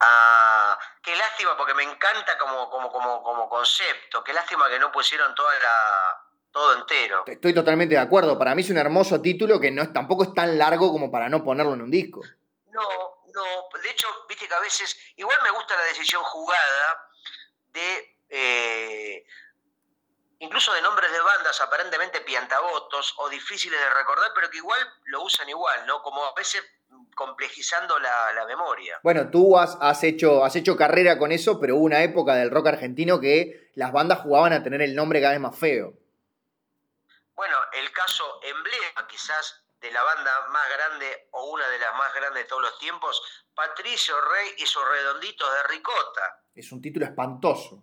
[0.00, 4.22] Ah, qué lástima, porque me encanta como, como, como, como concepto.
[4.22, 7.24] Qué lástima que no pusieron toda la, todo entero.
[7.26, 8.38] Estoy totalmente de acuerdo.
[8.38, 11.28] Para mí es un hermoso título que no es, tampoco es tan largo como para
[11.28, 12.22] no ponerlo en un disco.
[12.70, 12.82] No,
[13.34, 13.80] no.
[13.82, 17.10] De hecho, viste que a veces, igual me gusta la decisión jugada
[17.72, 19.26] de, eh,
[20.38, 25.22] incluso de nombres de bandas aparentemente piantabotos o difíciles de recordar, pero que igual lo
[25.22, 26.02] usan igual, ¿no?
[26.02, 26.62] Como a veces
[27.18, 29.00] complejizando la, memoria.
[29.02, 32.48] Bueno, tú has, has, hecho, has hecho carrera con eso, pero hubo una época del
[32.48, 35.94] rock argentino que las bandas jugaban a tener el nombre cada vez más feo.
[37.34, 42.14] Bueno, el caso emblema quizás de la banda más grande o una de las más
[42.14, 43.20] grandes de todos los tiempos,
[43.52, 46.44] Patricio Rey y sus redonditos de ricota.
[46.54, 47.82] Es un título espantoso.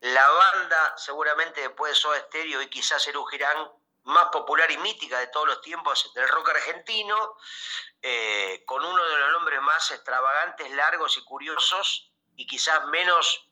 [0.00, 3.68] La banda, seguramente después de Soda Stereo y quizás Eru Girán,
[4.08, 7.16] más popular y mítica de todos los tiempos del rock argentino,
[8.00, 13.50] eh, con uno de los nombres más extravagantes, largos y curiosos, y quizás menos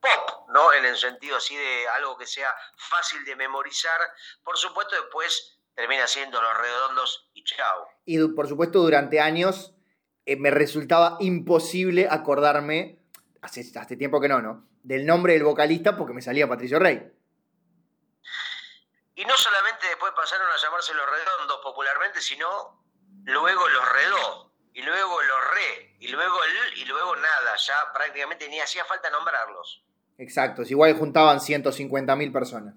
[0.00, 0.72] pop, ¿no?
[0.72, 4.00] En el sentido así de algo que sea fácil de memorizar.
[4.42, 7.88] Por supuesto, después termina siendo Los Redondos y chao.
[8.04, 9.72] Y por supuesto, durante años
[10.26, 12.98] eh, me resultaba imposible acordarme,
[13.40, 14.66] hace, hace tiempo que no, ¿no?
[14.82, 17.12] Del nombre del vocalista porque me salía Patricio Rey.
[19.22, 22.82] Y no solamente después pasaron a llamarse Los Redondos popularmente, sino
[23.22, 28.48] luego Los Redó, y luego Los Re, y luego el, y luego nada, ya prácticamente
[28.48, 29.84] ni hacía falta nombrarlos.
[30.18, 32.74] Exacto, igual juntaban 150.000 personas.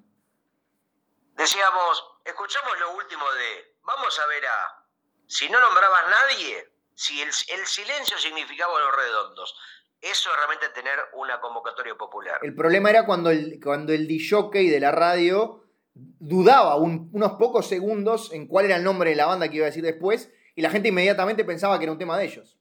[1.34, 4.86] Decíamos, escuchamos lo último de, vamos a ver a,
[5.26, 9.58] si no nombrabas nadie, si el, silencio significaba los redondos,
[10.00, 12.38] eso es realmente tener una convocatoria popular.
[12.44, 15.65] El problema era cuando el, cuando el DJ de la radio
[15.96, 19.70] dudaba unos pocos segundos en cuál era el nombre de la banda que iba a
[19.70, 22.58] decir después y la gente inmediatamente pensaba que era un tema de ellos.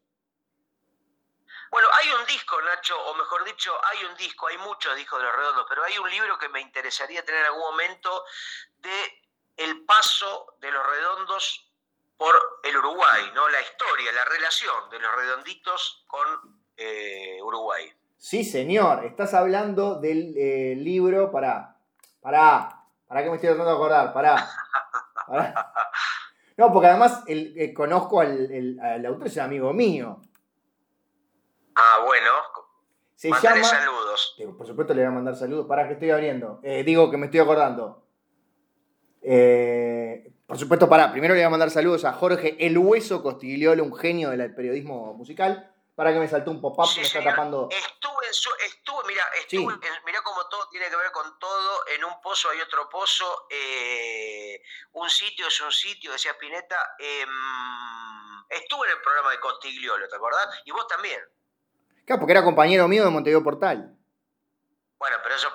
[1.71, 5.25] Bueno, hay un disco, Nacho, o mejor dicho, hay un disco, hay muchos discos de
[5.25, 8.25] los redondos, pero hay un libro que me interesaría tener en algún momento
[8.79, 9.25] de
[9.57, 11.73] el paso de los redondos
[12.17, 13.49] por el Uruguay, ¿no?
[13.49, 17.93] La historia, la relación de los redonditos con eh, Uruguay.
[18.19, 19.05] Sí, señor.
[19.05, 21.31] Estás hablando del eh, libro.
[21.31, 21.77] Pará,
[22.21, 22.84] pará,
[23.15, 24.51] pará que me estoy tratando de acordar, pará.
[26.57, 30.21] No, porque además el, eh, conozco al, el, autor, es un amigo mío.
[31.75, 32.31] Ah, bueno.
[33.17, 34.37] Se llama, saludos.
[34.57, 35.67] por supuesto le voy a mandar saludos.
[35.67, 36.61] Para que estoy abriendo.
[36.63, 38.05] digo que me estoy acordando.
[39.21, 41.11] Eh, por supuesto, para.
[41.11, 45.13] Primero le voy a mandar saludos a Jorge El Hueso Costigliolo, un genio del periodismo
[45.15, 45.74] musical.
[45.95, 47.69] Para que me saltó un pop-up que me está tapando.
[47.71, 49.75] Estuve, estuve mira, estuve,
[50.05, 51.87] mira cómo todo tiene que ver con todo.
[51.87, 53.47] En un pozo hay otro pozo.
[53.49, 54.61] Eh,
[54.93, 56.97] un sitio es un sitio, decía Spinetta.
[56.99, 57.29] Em,
[58.51, 60.63] estuve en el programa de Costigliolo, ¿te acordás?
[60.65, 61.21] Y vos también.
[62.05, 63.97] Claro, porque era compañero mío de Montevideo Portal.
[64.99, 65.49] Bueno, pero eso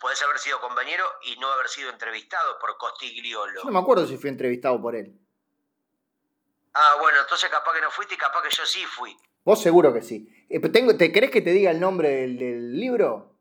[0.00, 3.64] puedes haber sido compañero y no haber sido entrevistado por Costigliolo.
[3.64, 5.18] no me acuerdo si fui entrevistado por él.
[6.74, 9.16] Ah, bueno, entonces capaz que no fuiste y capaz que yo sí fui.
[9.48, 10.28] Vos seguro que sí.
[10.50, 13.34] Eh, tengo, ¿Te querés que te diga el nombre del, libro?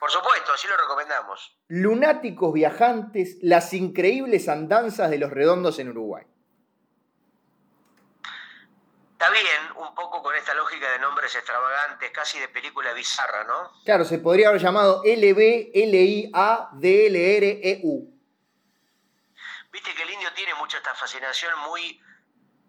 [0.00, 1.60] Por supuesto, así lo recomendamos.
[1.68, 6.26] Lunáticos viajantes, las increíbles andanzas de los redondos en Uruguay.
[9.12, 13.70] Está bien, un poco con esta lógica de nombres extravagantes, casi de película bizarra, ¿no?
[13.84, 15.72] Claro, se podría haber llamado L-B-L-I-A-D-L-R-E-U.
[19.70, 22.00] Viste que el indio tiene mucha esta fascinación muy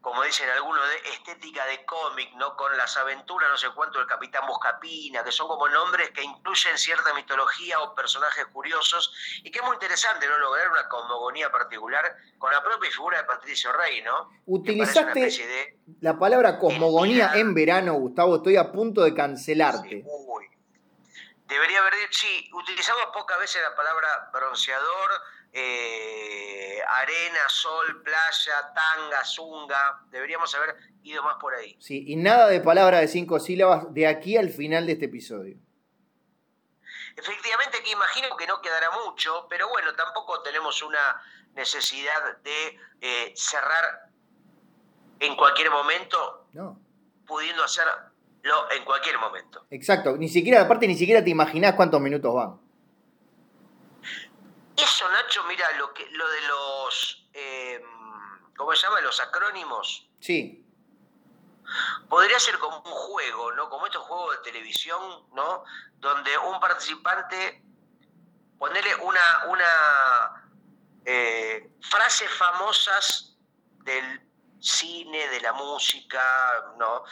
[0.08, 2.56] como dicen algunos, de estética de cómic, ¿no?
[2.56, 6.78] Con las aventuras, no sé cuánto, del Capitán Buscapina, que son como nombres que incluyen
[6.78, 10.38] cierta mitología o personajes curiosos, y que es muy interesante, ¿no?
[10.38, 14.30] Lograr una cosmogonía particular con la propia figura de Patricio Rey, ¿no?
[14.46, 20.06] Utilizaste la palabra cosmogonía en verano, Gustavo, estoy a punto de cancelarte.
[21.48, 25.12] Debería haber dicho, sí, utilizamos pocas veces la palabra bronceador,
[25.54, 30.02] eh, arena, sol, playa, tanga, zunga.
[30.10, 31.76] Deberíamos haber ido más por ahí.
[31.80, 35.58] Sí, y nada de palabra de cinco sílabas de aquí al final de este episodio.
[37.16, 41.20] Efectivamente que imagino que no quedará mucho, pero bueno, tampoco tenemos una
[41.56, 44.12] necesidad de eh, cerrar
[45.20, 46.80] en cualquier momento, no.
[47.26, 47.92] pudiendo hacerlo
[48.72, 49.66] en cualquier momento.
[49.72, 52.67] Exacto, ni siquiera, aparte ni siquiera te imaginás cuántos minutos van.
[54.78, 57.84] Eso, Nacho, mira, lo, que, lo de los, eh,
[58.56, 59.02] ¿cómo se llama?
[59.02, 60.08] Los acrónimos.
[60.20, 60.64] Sí.
[62.08, 63.70] Podría ser como un juego, ¿no?
[63.70, 65.64] Como estos juegos de televisión, ¿no?
[65.96, 67.64] Donde un participante,
[68.60, 70.52] ponerle una, una
[71.06, 73.36] eh, frases famosas
[73.84, 74.22] del
[74.60, 77.04] cine, de la música, ¿no?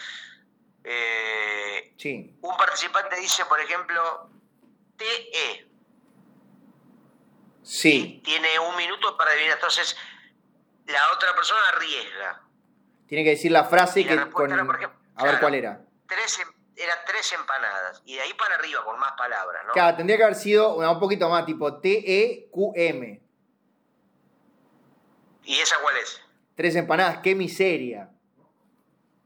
[0.84, 2.38] Eh, sí.
[2.42, 4.30] Un participante dice, por ejemplo,
[4.98, 5.75] TE,
[7.66, 8.22] Sí.
[8.24, 9.56] tiene un minuto para adivinar.
[9.56, 9.98] Entonces,
[10.86, 12.42] la otra persona arriesga.
[13.08, 14.14] Tiene que decir la frase que.
[14.14, 15.82] a ver cuál era.
[16.08, 18.04] Tres, em, eran tres empanadas.
[18.06, 19.74] Y de ahí para arriba, con más palabras, ¿no?
[19.74, 23.22] Claro, tendría que haber sido un poquito más, tipo T-E-Q-M.
[25.44, 26.22] ¿Y esa cuál es?
[26.56, 28.10] Tres empanadas, qué miseria.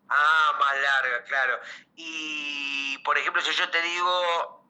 [0.07, 1.59] Ah, más larga, claro.
[1.95, 4.65] Y, por ejemplo, si yo te digo.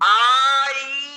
[0.00, 1.09] ¡Ay!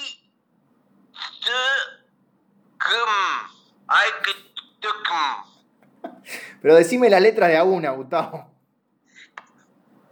[6.63, 8.49] Pero decime la letra de a una, Gustavo.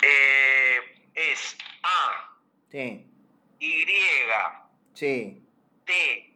[0.02, 0.80] Eh,
[1.14, 2.36] es A.
[2.70, 3.08] Sí.
[3.60, 3.86] Y.
[4.94, 5.48] Sí.
[5.86, 6.36] T.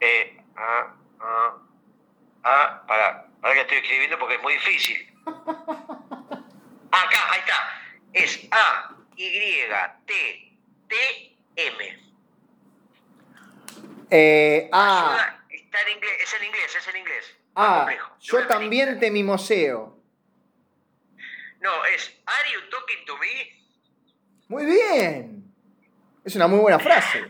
[0.00, 0.96] Eh, A.
[1.20, 1.62] A.
[2.42, 2.82] A.
[2.86, 5.14] Para, para que estoy escribiendo porque es muy difícil.
[5.26, 7.80] Acá, ahí está.
[8.12, 8.96] Es A.
[9.16, 9.66] Y-T-T-M.
[14.10, 17.36] Eh, ah, está en inglés, es en inglés, es en inglés.
[17.54, 17.88] Ah,
[18.20, 19.00] yo también película.
[19.00, 19.98] te mimoseo.
[21.60, 23.64] No, es Are you talking to me?
[24.48, 25.52] Muy bien.
[26.24, 27.28] Es una muy buena frase.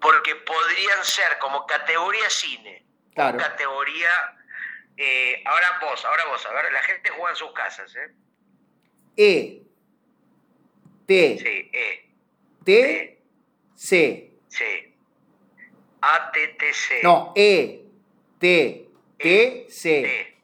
[0.00, 2.84] Porque podrían ser como categoría cine.
[3.14, 3.38] Claro.
[3.38, 4.10] Categoría.
[4.96, 8.14] eh, ahora vos, ahora vos, a ver, la gente juega en sus casas, ¿eh?
[9.16, 9.62] E.
[11.06, 11.38] T.
[11.38, 12.10] Sí, E,
[12.64, 13.22] T.
[13.74, 14.32] C.
[14.48, 14.94] sí.
[16.00, 17.02] ATTC.
[17.02, 17.84] No, E.
[18.38, 18.88] T.
[19.18, 19.66] T.
[19.70, 20.02] C.
[20.02, 20.38] T.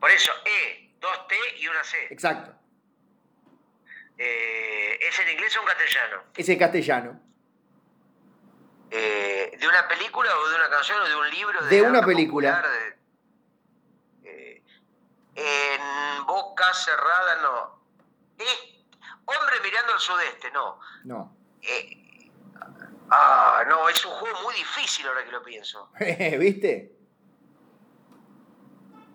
[0.00, 1.96] Por eso, E, dos T y una C.
[2.10, 2.52] Exacto.
[4.18, 6.22] Eh, ¿Es en inglés o en castellano?
[6.36, 7.20] Ese castellano.
[8.90, 11.62] Eh, ¿De una película o de una canción o de un libro?
[11.66, 12.56] De una película.
[12.60, 12.72] popular,
[14.22, 14.62] de- eh,
[15.36, 17.80] en boca cerrada, no.
[18.36, 18.74] Es-
[19.24, 20.80] hombre mirando al sudeste, no.
[21.04, 21.36] No.
[21.62, 21.99] Eh,
[23.10, 25.90] ah, no, es un juego muy difícil ahora que lo pienso.
[26.38, 26.96] ¿Viste?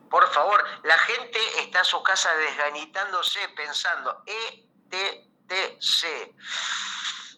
[0.09, 6.33] Por favor, la gente está en su casa desganitándose pensando E, T, T, C.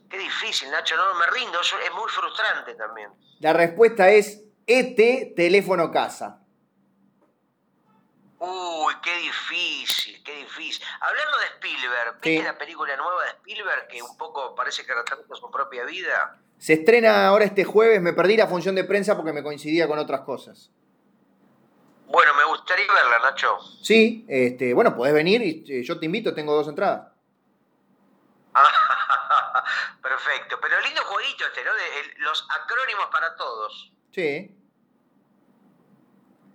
[0.09, 3.09] Qué difícil, Nacho, no me rindo, eso es muy frustrante también.
[3.39, 6.41] La respuesta es ET, teléfono casa.
[8.39, 10.85] Uy, qué difícil, qué difícil.
[11.01, 12.43] Hablando de Spielberg, ¿viste Sí.
[12.43, 16.37] la película nueva de Spielberg que un poco parece que retrata su propia vida?
[16.57, 18.01] Se estrena ahora este jueves.
[18.01, 20.71] Me perdí la función de prensa porque me coincidía con otras cosas.
[22.07, 23.57] Bueno, me gustaría verla, Nacho.
[23.81, 27.11] Sí, este, bueno, podés venir y eh, yo te invito, tengo dos entradas.
[30.01, 31.73] Perfecto, pero lindo jueguito este, ¿no?
[31.73, 31.81] De
[32.19, 33.91] los acrónimos para todos.
[34.11, 34.55] Sí.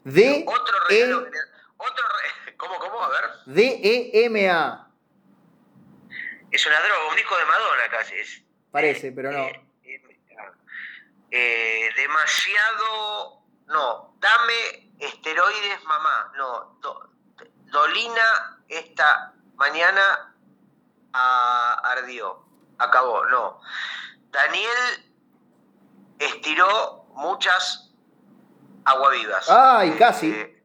[0.04, 1.26] D, Otro regalo.
[1.26, 1.30] E,
[1.76, 2.04] Otro
[2.44, 3.02] re- ¿Cómo, cómo?
[3.02, 3.24] A ver.
[3.46, 4.88] D, E, M, A.
[6.50, 8.14] Es una droga, un disco de Madonna casi.
[8.16, 9.44] Es, Parece, pero no.
[9.44, 9.64] eh,
[11.32, 13.42] eh, demasiado.
[13.66, 16.32] No, dame esteroides, mamá.
[16.36, 17.08] No, do-
[17.64, 20.34] Dolina esta mañana
[21.12, 22.44] ardió.
[22.78, 23.60] Acabó, no.
[24.30, 25.12] Daniel
[26.18, 27.90] estiró muchas
[28.84, 29.48] aguavivas.
[29.48, 30.30] Ay, casi.
[30.30, 30.62] Eh,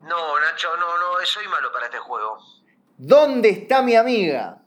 [0.00, 2.38] no, Nacho, no, no, soy malo para este juego.
[2.96, 4.59] ¿Dónde está mi amiga?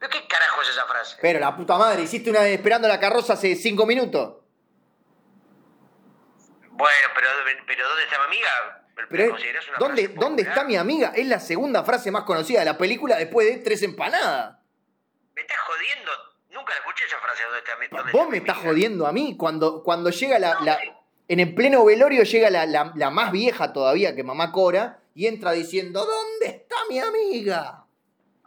[0.00, 1.16] ¿Pero qué carajo es esa frase?
[1.20, 4.38] Pero la puta madre, hiciste una de esperando la carroza hace cinco minutos.
[6.70, 7.28] Bueno, pero,
[7.66, 8.48] pero ¿dónde está mi amiga?
[9.08, 11.12] Pero una ¿dónde, ¿Dónde está mi amiga?
[11.14, 14.56] Es la segunda frase más conocida de la película después de Tres Empanadas.
[15.34, 16.10] ¿Me estás jodiendo?
[16.50, 17.42] Nunca la escuché esa frase.
[17.44, 18.70] ¿Dónde está dónde Vos está me estás amiga?
[18.70, 19.36] jodiendo a mí.
[19.36, 20.90] Cuando, cuando llega la, No, la- sí.
[21.28, 25.26] En el pleno velorio llega la, la- la más vieja todavía que mamá Cora y
[25.26, 27.79] entra diciendo: ¿Dónde está mi amiga?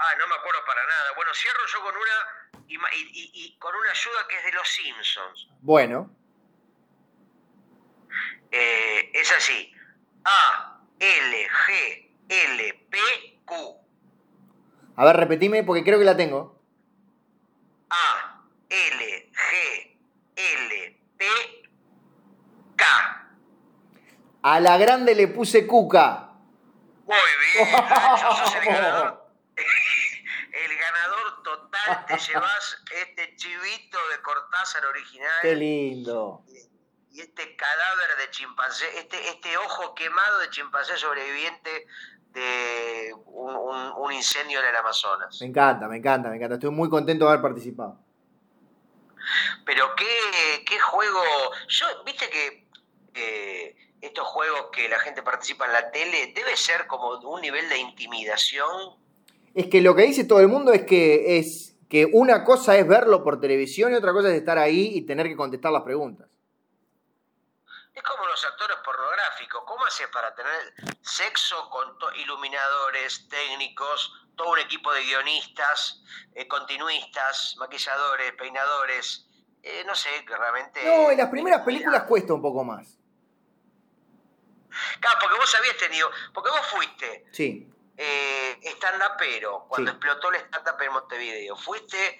[0.05, 1.11] Ah, no me acuerdo para nada.
[1.15, 4.51] Bueno, cierro yo con una y, y- y- y con una ayuda que es de
[4.51, 5.47] los Simpsons.
[5.61, 6.09] Bueno,
[8.51, 9.73] Eh, es así.
[10.25, 12.97] A, L, G, L, P,
[13.45, 13.77] Q.
[14.95, 16.61] a ver, repetime porque creo que la tengo.
[17.89, 19.97] A, L, G,
[20.35, 21.25] L, P,
[22.75, 22.85] K.
[24.43, 26.29] A la grande le puse cuca.
[27.05, 27.15] Muy
[27.55, 29.22] bien, Nacho, sos el ganador.
[32.07, 36.43] Te llevas este chivito de Cortázar original Qué lindo.
[37.11, 41.85] y este cadáver de chimpancé, este, este ojo quemado de chimpancé sobreviviente
[42.31, 45.37] de un, un- un incendio en el Amazonas.
[45.41, 46.55] Me encanta, me encanta, me encanta.
[46.55, 47.99] Estoy muy contento de haber participado.
[49.65, 51.21] Pero qué, qué juego.
[51.69, 52.67] Yo, viste que
[53.13, 57.69] eh, estos juegos que la gente participa en la tele debe ser como un nivel
[57.69, 58.97] de intimidación.
[59.53, 62.87] Es que lo que dice todo el mundo es que es que una cosa es
[62.87, 66.27] verlo por televisión y otra cosa es estar ahí y tener que contestar las preguntas.
[67.93, 69.61] Es como los actores pornográficos.
[69.67, 76.01] ¿Cómo haces para tener sexo con iluminadores, técnicos, todo un equipo de guionistas,
[76.33, 79.27] eh, continuistas, maquilladores, peinadores?
[79.61, 80.83] Eh, no sé, que realmente...
[80.83, 82.97] No, en las primeras películas cuesta un poco más.
[84.99, 86.09] Claro, porque vos habías tenido...
[86.33, 87.71] Porque vos fuiste Sí.
[87.97, 89.97] Eh, stand-upero cuando Sí.
[89.97, 91.55] explotó el stand-up en Montevideo.
[91.55, 92.19] Fuiste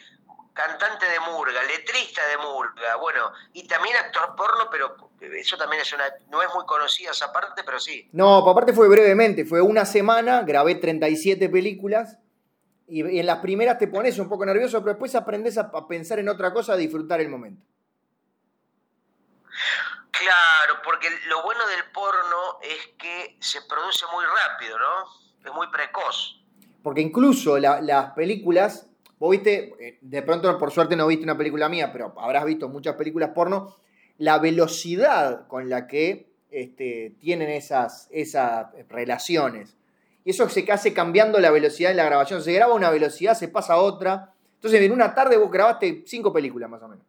[0.54, 5.92] cantante de murga, letrista de murga, bueno, y también actor porno, pero eso también es
[5.94, 6.04] una...
[6.30, 8.08] No es muy conocida esa parte, pero sí.
[8.12, 12.20] No, aparte fue brevemente, fue una semana, grabé 37 películas
[12.88, 15.88] y, y en las primeras te pones un poco nervioso, pero después aprendes a, a
[15.88, 17.66] pensar en otra cosa, a disfrutar el momento.
[20.12, 25.06] Claro, porque lo bueno del porno es que se produce muy rápido, ¿no?
[25.44, 26.40] Es muy precoz.
[26.82, 28.88] porque incluso las películas,
[29.18, 32.68] vos viste, eh, de pronto por suerte no viste una película mía, pero habrás visto
[32.68, 33.76] muchas películas porno,
[34.18, 39.78] la velocidad con la que este, tienen esas, esas relaciones.
[40.26, 42.42] Y eso se hace cambiando la velocidad en la grabación.
[42.42, 44.34] Se graba una velocidad, se pasa a otra.
[44.56, 47.06] Entonces, en una tarde vos grabaste cinco películas más o menos.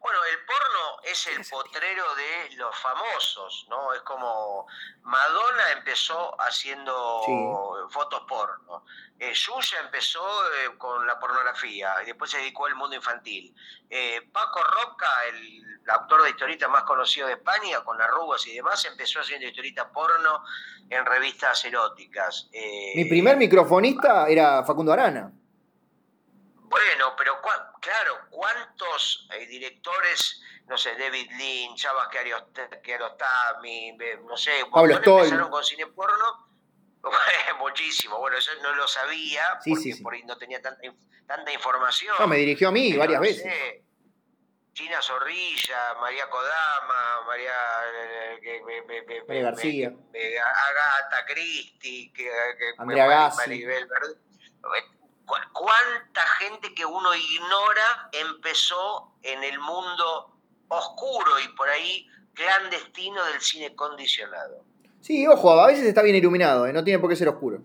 [0.00, 3.92] Bueno, el porno es el potrero de los famosos, ¿no?
[3.92, 4.66] Es como
[5.02, 8.84] Madonna empezó haciendo fotos porno.
[9.18, 13.54] Eh, Yuya empezó eh, con la pornografía y después se dedicó al mundo infantil.
[13.90, 18.84] Eh, Paco Roca, el, autor de historietas más conocido de España, con arrugas y demás,
[18.84, 20.44] empezó haciendo historietas porno
[20.90, 22.48] en revistas eróticas.
[22.94, 25.32] Mi primer microfonista era Facundo Arana.
[26.68, 27.40] Bueno, pero
[27.80, 32.08] claro, ¿cuántos eh, directores, no sé, David Lynch, Chavas
[32.82, 33.96] Kiarostami,
[34.26, 36.48] no sé, Pablo empezaron con cine porno?
[37.58, 40.80] Muchísimo, bueno, eso no lo sabía, porque por ahí no tenía tanta,
[41.26, 42.14] tanta información.
[42.18, 43.82] No, me dirigió a mí varias veces.
[44.72, 47.52] China Zorrilla, María Kodama, María,
[48.40, 48.62] eh,
[49.26, 52.30] María García, Agatha Christie, que,
[52.78, 53.38] Andrea Gassi.
[53.38, 53.88] Maribel
[55.52, 60.37] cuánta gente que uno ignora empezó en el mundo
[60.68, 64.64] oscuro y por ahí clandestino del cine condicionado.
[65.00, 66.72] Sí, ojo, a veces está bien iluminado, ¿eh?
[66.72, 67.62] no tiene por qué ser oscuro.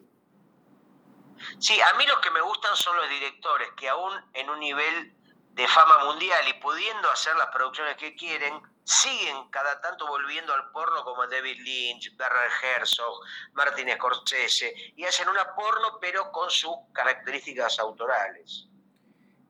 [1.60, 5.14] Sí, a mí los que me gustan son los directores, que aún en un nivel
[5.52, 10.72] de fama mundial y pudiendo hacer las producciones que quieren, siguen cada tanto volviendo al
[10.72, 13.20] porno como David Lynch, Werner Herzog,
[13.54, 18.68] Martin Scorsese, y hacen una porno pero con sus características autorales.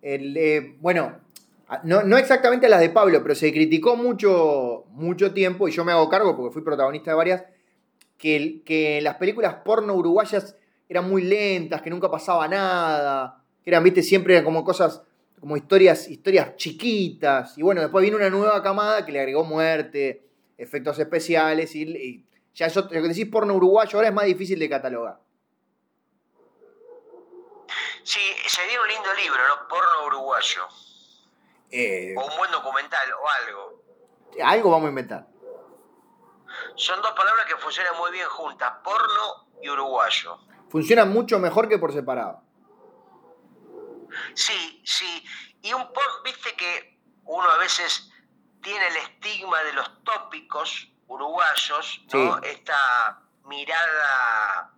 [0.01, 1.21] Eh, bueno,
[1.83, 6.09] no, exactamente las de Pablo, pero se criticó mucho, mucho tiempo, y yo me hago
[6.09, 7.43] cargo porque fui protagonista de varias,
[8.17, 10.55] que, que las películas porno uruguayas
[10.87, 15.01] eran muy lentas, que nunca pasaba nada, que eran, viste, siempre como cosas
[15.43, 17.57] como historias, historias chiquitas.
[17.57, 20.25] Y bueno, después vino una nueva camada que le agregó muerte,
[20.57, 24.69] efectos especiales y, ya eso, lo que decís porno uruguayo ahora es más difícil de
[24.69, 25.19] catalogar.
[28.03, 29.67] Sí, sería un lindo libro, ¿no?
[29.67, 30.61] Porno uruguayo.
[31.75, 33.83] Eh, o un buen documental o algo.
[34.43, 35.27] Algo vamos a inventar.
[36.75, 40.37] Son dos palabras que funcionan muy bien juntas, porno y uruguayo.
[40.69, 42.43] Funcionan mucho mejor que por separado.
[44.35, 45.25] Sí, sí.
[45.63, 48.11] Y un poco, viste que uno a veces
[48.61, 52.37] tiene el estigma de los tópicos uruguayos, ¿no?
[52.43, 54.72] Esta mirada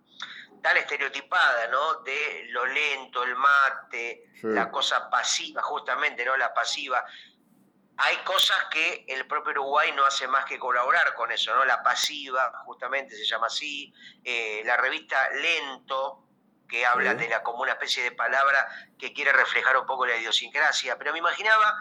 [0.62, 2.02] tan estereotipada, ¿no?
[2.02, 6.36] De lo lento, el mate, la cosa pasiva, justamente, ¿no?
[6.36, 7.04] La pasiva.
[7.98, 11.64] Hay cosas que el propio Uruguay no hace más que colaborar con eso, ¿no?
[11.64, 13.92] La pasiva, justamente se llama así.
[14.22, 16.24] Eh, la revista Lento,
[16.68, 18.66] que habla de la como una especie de palabra
[18.98, 21.74] que quiere reflejar un poco la idiosincrasia, pero me imaginaba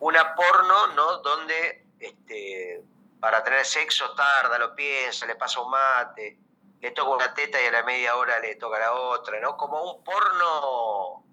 [0.00, 1.18] una porno, ¿no?
[1.18, 2.82] Donde este,
[3.20, 6.38] para tener sexo tarda, lo piensa, le pasa un mate,
[6.80, 9.56] le toca una teta y a la media hora le toca la otra, ¿no?
[9.56, 11.24] Como un porno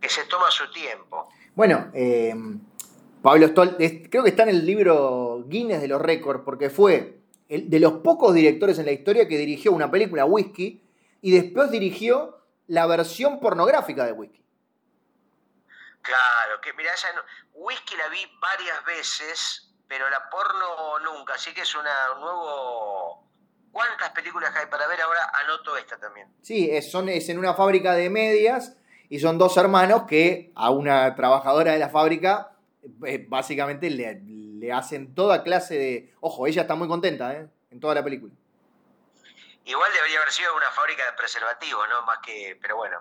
[0.00, 1.28] que se toma su tiempo.
[1.54, 2.34] Bueno, eh,
[3.22, 7.68] Pablo Stoll, creo que está en el libro Guinness de los récords, porque fue el,
[7.68, 10.82] de los pocos directores en la historia que dirigió una película, Whisky,
[11.22, 14.44] y después dirigió la versión pornográfica de Whisky.
[16.02, 17.08] Claro, que mira, esa
[17.54, 23.25] Whisky la vi varias veces, pero la porno nunca, así que es una un nuevo...
[23.76, 24.98] ¿Cuántas películas hay para ver?
[25.02, 26.28] Ahora anoto esta también.
[26.40, 28.74] Sí, es, son, es en una fábrica de medias
[29.10, 32.52] y son dos hermanos que a una trabajadora de la fábrica
[33.06, 36.14] eh, básicamente le, le, hacen toda clase de...
[36.20, 37.48] Ojo, ella está muy contenta ¿eh?
[37.70, 38.32] en toda la película.
[39.66, 42.06] Igual debería haber sido una fábrica de preservativos, ¿no?
[42.06, 42.96] Más que, pero bueno.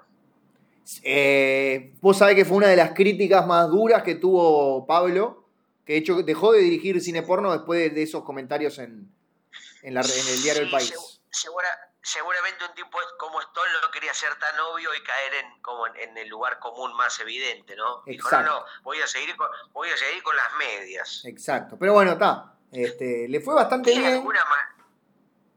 [1.03, 5.47] Eh, vos sabés que fue una de las críticas más duras que tuvo Pablo,
[5.85, 9.09] que de hecho dejó de dirigir cine porno después de, esos comentarios en,
[9.85, 10.93] en, el diario El País.
[12.01, 16.17] seguramente un tipo como Stoll no quería ser tan obvio y caer en, como en,
[16.17, 18.03] el lugar común más evidente, ¿no?
[18.05, 18.49] Exacto.
[18.49, 21.23] no, no, voy a seguir con, voy a seguir con las medias.
[21.25, 21.77] Exacto.
[21.79, 22.53] Pero bueno, está.
[22.71, 24.15] Este, le fue bastante bien.
[24.15, 24.43] Alguna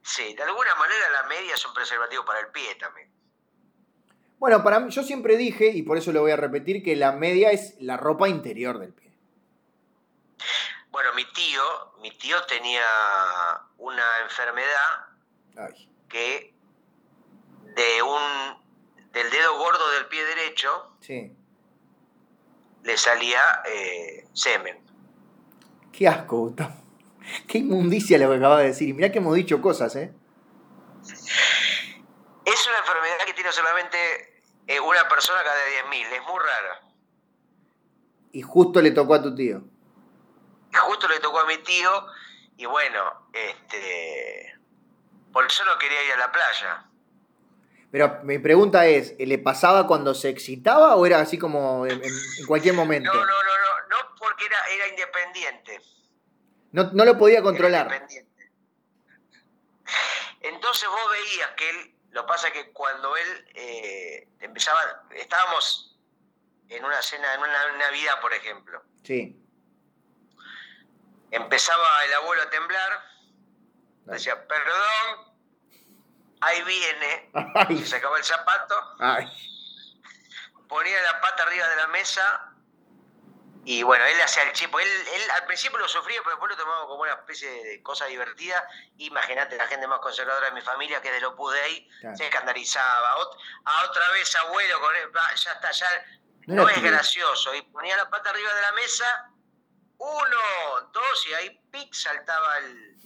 [0.09, 3.13] Sí, de alguna manera la media es un preservativo para el pie también.
[4.39, 7.13] Bueno, para mí, yo siempre dije, y por eso lo voy a repetir, que la
[7.13, 9.13] media es la ropa interior del pie.
[10.91, 11.63] Bueno, mi tío,
[12.01, 12.87] mi tío tenía
[13.79, 15.71] una enfermedad
[16.09, 16.55] que
[17.75, 18.59] de un
[19.13, 21.37] del dedo gordo del pie derecho sí.
[22.85, 24.79] le salía eh, semen.
[25.93, 26.75] Qué asco, Gustavo.
[27.49, 28.89] Qué inmundicia lo que acaba de decir.
[28.89, 30.13] Y mirá que hemos dicho cosas, ¿eh?
[32.89, 35.59] enfermedad que tiene solamente eh, una persona cada
[35.91, 36.81] 10.000, es muy rara.
[38.33, 39.63] Y justo le tocó a tu tío.
[40.73, 42.07] Y justo le tocó a mi tío,
[42.59, 44.53] y bueno, este.
[45.33, 46.85] Por eso no quería ir a la playa.
[47.93, 52.47] Pero mi pregunta es, ¿le pasaba cuando se excitaba o era así como en, en
[52.47, 53.13] cualquier momento?
[53.13, 55.81] No, no, no, no, no porque era, era independiente.
[56.73, 57.87] No, no lo podía controlar.
[57.87, 58.51] Era independiente.
[60.41, 64.81] Entonces vos veías que él, lo pasa que cuando él eh, empezaba,
[65.15, 65.97] estábamos
[66.69, 68.83] en una cena, en una Navidad, por ejemplo.
[69.05, 69.41] Sí.
[71.31, 73.05] Empezaba el abuelo a temblar,
[74.07, 75.35] decía, perdón,
[76.41, 77.79] ahí viene, Ay.
[77.79, 79.27] se sacaba el zapato, Ay.
[80.69, 82.45] ponía la pata arriba de la mesa
[83.65, 84.81] y bueno, él hacía el chipo.
[84.81, 88.07] Él, él al principio lo sufría, pero después lo tomaba como una especie de cosa
[88.07, 88.67] divertida.
[88.97, 92.17] Imagínate la gente más conservadora de mi familia, que es de lo Dei, Claro.
[92.17, 93.17] se escandalizaba.
[93.17, 93.37] Ot-
[93.67, 95.87] a otra vez, abuelo, con él, ya está, ya
[96.47, 97.55] No es gracioso.
[97.55, 99.31] Y ponía la pata arriba de la mesa,
[99.99, 102.97] uno, dos, y ahí pic saltaba el,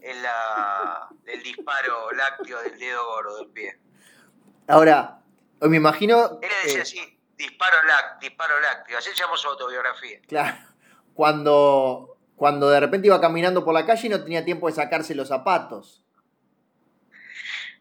[0.00, 3.78] el, la- el disparo lácteo del dedo gordo del pie.
[4.68, 5.20] Ahora,
[5.60, 6.38] me imagino...
[6.42, 8.98] Él le decía eh, así, disparo lácteo, disparo lácteo.
[8.98, 10.20] Así se llamó su autobiografía.
[10.28, 10.58] Claro.
[11.14, 15.14] Cuando, cuando de repente iba caminando por la calle y no tenía tiempo de sacarse
[15.14, 16.02] los zapatos.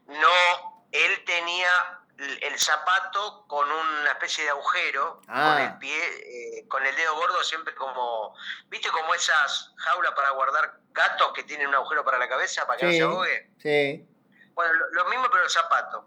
[0.07, 1.69] No, él tenía
[2.18, 5.56] el zapato con una especie de agujero Ah.
[5.56, 8.34] con el pie, eh, con el dedo gordo siempre como,
[8.68, 12.80] ¿viste como esas jaulas para guardar gatos que tienen un agujero para la cabeza para
[12.80, 13.52] que no se ahogue?
[13.62, 14.08] Sí.
[14.54, 16.06] Bueno, lo, lo mismo pero el zapato.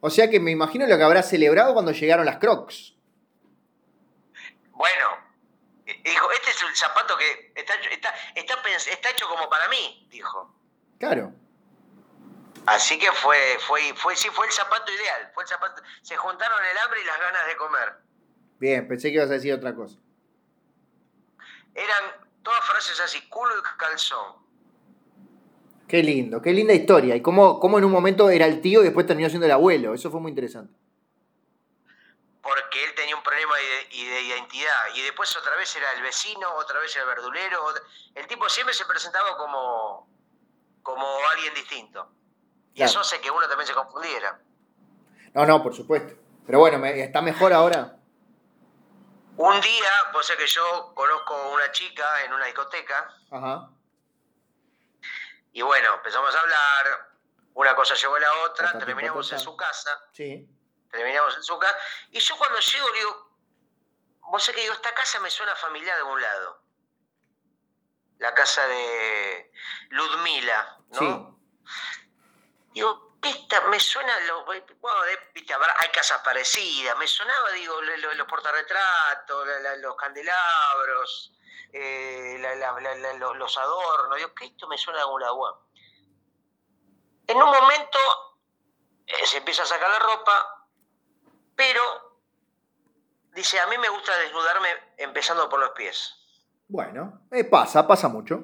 [0.00, 2.94] O sea que me imagino lo que habrá celebrado cuando llegaron las Crocs.
[4.70, 5.08] Bueno,
[5.86, 8.54] eh, dijo, este es el zapato que está, está, está,
[8.90, 10.54] está hecho como para mí, dijo.
[10.98, 11.32] Claro.
[12.68, 15.30] Así que fue, fue, fue, sí, fue el zapato ideal.
[15.32, 15.82] Fue el zapato.
[16.02, 17.94] Se juntaron el hambre y las ganas de comer.
[18.58, 19.96] Bien, pensé que ibas a decir otra cosa.
[21.74, 24.36] Eran todas frases así, culo y calzón.
[25.88, 27.16] Qué lindo, qué linda historia.
[27.16, 29.94] Y cómo, cómo en un momento era el tío y después terminó siendo el abuelo.
[29.94, 30.74] Eso fue muy interesante.
[32.42, 34.94] Porque él tenía un problema de, identidad.
[34.94, 37.64] Y después otra vez era el vecino, otra vez el verdulero.
[38.14, 40.06] El tipo siempre se presentaba como,
[40.82, 42.17] como alguien distinto.
[42.78, 42.90] Y Claro.
[42.90, 44.40] eso hace que uno también se confundiera.
[45.34, 46.14] No, no, por supuesto.
[46.46, 47.96] Pero bueno, ¿está mejor ahora?
[49.36, 53.12] Un día, vos sabés que yo conozco una chica en una discoteca.
[53.32, 53.70] Ajá.
[55.52, 57.10] Y bueno, empezamos a hablar.
[57.54, 58.78] Una cosa llevó a la otra.
[58.78, 59.90] Terminamos en su casa.
[60.12, 60.48] Sí.
[60.90, 61.76] terminamos en su casa.
[62.12, 63.30] Y yo cuando llego le digo,
[64.30, 66.62] vos sé que digo, esta casa me suena familiar de algún lado.
[68.18, 69.52] La casa de
[69.90, 70.98] Ludmila, ¿no?
[70.98, 71.34] Sí.
[72.78, 75.18] Digo, esta me suena, lo, bueno, de-
[75.78, 79.48] hay casas parecidas, me sonaba, digo, lo- lo- los portarretratos,
[79.78, 81.32] los candelabros,
[81.72, 82.38] eh,
[83.36, 85.66] los adornos, digo, que esto me suena de algún lado.
[87.26, 87.98] En un momento
[89.06, 90.66] eh, se empieza a sacar la ropa,
[91.56, 91.82] pero
[93.32, 94.68] dice, a mí me gusta desnudarme
[94.98, 96.14] empezando por los pies.
[96.68, 98.40] Bueno, eh, pasa, pasa mucho.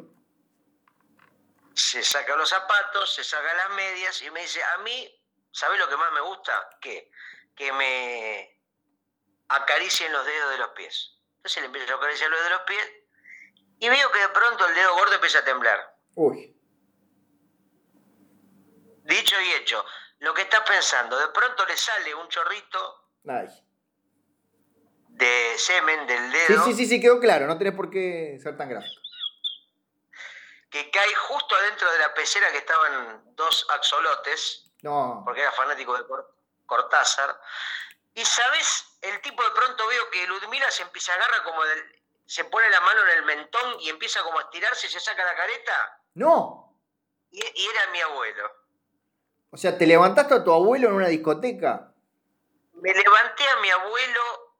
[1.74, 5.10] Se saca los zapatos, se saca las medias y me dice, a mí,
[5.51, 6.68] ¿sabes lo que más me gusta?
[6.80, 7.10] ¿Qué?
[7.55, 8.60] Que me
[9.48, 11.18] acaricien los dedos de los pies.
[11.36, 12.92] Entonces le empiezo a acariciar los dedos de los pies
[13.80, 15.96] y veo que de pronto el dedo gordo empieza a temblar.
[16.14, 16.51] Uy.
[19.05, 19.84] Dicho y hecho,
[20.20, 23.48] lo que estás pensando, de pronto le sale un chorrito Ay.
[25.09, 27.46] de semen del Sí, dedo sí, sí, sí, quedó claro.
[27.46, 29.02] No tenés por qué ser tan gráfico.
[30.74, 34.72] Que cae justo adentro de la pecera que estaban dos axolotes.
[34.82, 35.22] No.
[35.24, 36.34] porque era fanático de Cor-
[36.66, 37.40] Cortázar.
[38.12, 42.02] Y sabes, el tipo de pronto veo que Ludmila se empieza a agarrar como del,
[42.26, 45.24] se pone la mano en el mentón y empieza como a estirarse y se saca
[45.24, 46.01] la careta.
[46.14, 46.76] No.
[47.30, 48.51] Y, y era mi abuelo.
[49.52, 51.92] O sea, te levantaste a tu abuelo en una discoteca.
[52.72, 54.55] Me levanté a mi abuelo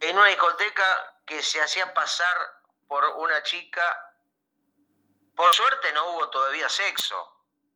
[0.00, 0.84] en una discoteca
[1.24, 2.36] que se hacía pasar
[2.88, 4.11] por una chica.
[5.34, 7.16] Por suerte no hubo todavía sexo.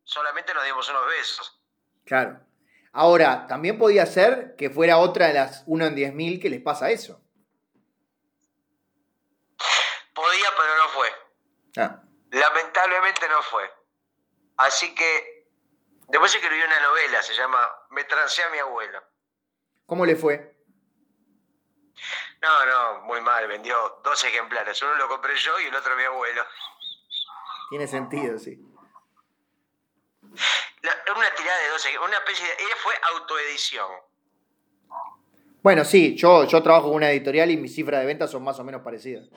[0.03, 1.61] Solamente nos dimos unos besos.
[2.05, 2.39] Claro.
[2.93, 6.89] Ahora, también podía ser que fuera otra de las 1 en 10.000 que les pasa
[6.89, 7.21] eso.
[10.13, 11.09] Podía, pero no fue.
[11.77, 12.01] Ah,
[12.31, 13.71] Lamentablemente no fue.
[14.57, 15.47] Así que
[16.07, 19.03] después escribí una novela, se llama Me trancé a mi abuelo.
[19.85, 20.57] ¿Cómo le fue?
[22.41, 24.81] No, no, muy mal, vendió dos ejemplares.
[24.81, 26.43] Uno lo compré yo y el otro mi abuelo.
[27.69, 28.57] Tiene sentido, sí.
[31.15, 33.89] una tirada de 12, una especie de, ella fue autoedición.
[35.63, 38.59] Bueno, sí, yo, yo trabajo con una editorial y mis cifras de ventas son más
[38.59, 39.27] o menos parecidas.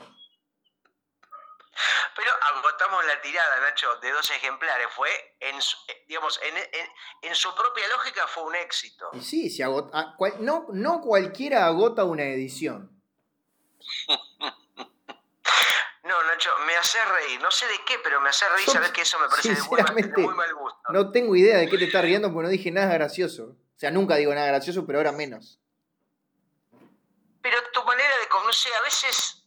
[2.16, 4.86] Pero agotamos la tirada, Nacho, de dos ejemplares.
[4.94, 5.08] Fue,
[5.40, 6.90] en, eh, digamos, en, en-
[7.22, 9.08] en su propia lógica fue un éxito.
[9.14, 13.02] Y sí, se agota, ah, cual- no, no cualquiera agota una edición.
[16.10, 17.40] No, Nacho, me hace reír.
[17.40, 18.66] No sé de qué, pero me hace reír.
[18.66, 20.80] Yo, Sabes que eso me parece de muy, mal, de sinceramente, muy mal gusto.
[20.92, 23.44] No tengo idea de qué te estás riendo porque no dije nada gracioso.
[23.44, 25.60] O sea, nunca digo nada gracioso, pero ahora menos.
[27.40, 29.44] Pero tu manera de, no sé, a veces,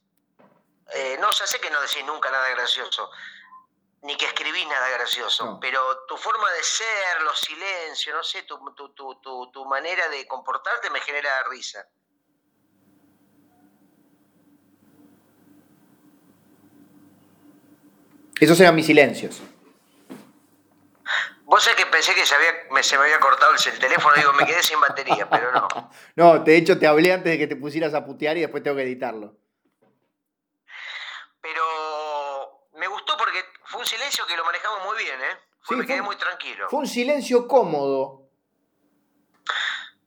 [0.94, 3.11] eh, no, ya sé que no decís nunca nada gracioso,
[4.02, 5.60] ni que escribís nada gracioso, No.
[5.60, 10.26] pero tu forma de ser, los silencios, no sé, tu, tu, tu, tu manera de
[10.27, 11.85] comportarte me genera risa.
[18.39, 19.41] Esos eran mis silencios.
[21.45, 24.15] Vos sabés que pensé que se, había, me, se me había cortado el, el teléfono,
[24.15, 25.68] digo, me quedé sin batería, pero no.
[26.15, 28.76] No, de hecho te hablé antes de que te pusieras a putear y después tengo
[28.77, 29.35] que editarlo.
[31.41, 35.38] Pero me gustó porque fue un silencio que lo manejamos muy bien, ¿eh?
[35.61, 36.69] Fue- Sí, me quedé fue- muy tranquilo.
[36.69, 38.22] Fue un silencio cómodo.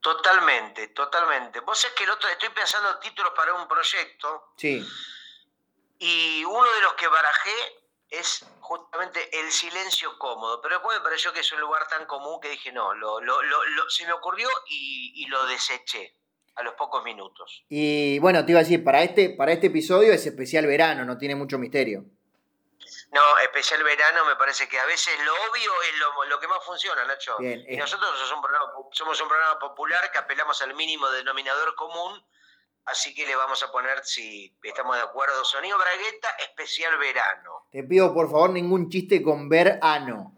[0.00, 1.60] Totalmente, totalmente.
[1.60, 4.84] Vos sabés que el otro, estoy pensando en títulos para un proyecto Sí.
[5.98, 7.50] y uno de los que barajé
[8.18, 10.60] es justamente el silencio cómodo.
[10.60, 13.42] Pero después me pareció que es un lugar tan común que dije, no, lo, lo,
[13.42, 16.14] lo- lo- se me ocurrió y, y lo deseché
[16.56, 17.64] a los pocos minutos.
[17.68, 21.18] Y bueno, te iba a decir, para este, para este episodio es especial verano, no
[21.18, 22.04] tiene mucho misterio.
[23.12, 26.64] No, especial verano me parece que a veces lo obvio es lo, lo que más
[26.64, 27.36] funciona, Nacho.
[27.38, 31.74] Bien, y nosotros somos un, programa, somos un programa popular que apelamos al mínimo denominador
[31.74, 32.24] común,
[32.86, 37.66] así que le vamos a poner, si estamos de acuerdo, sonido bragueta, especial verano.
[37.70, 40.34] Te pido por favor ningún chiste con ver ano.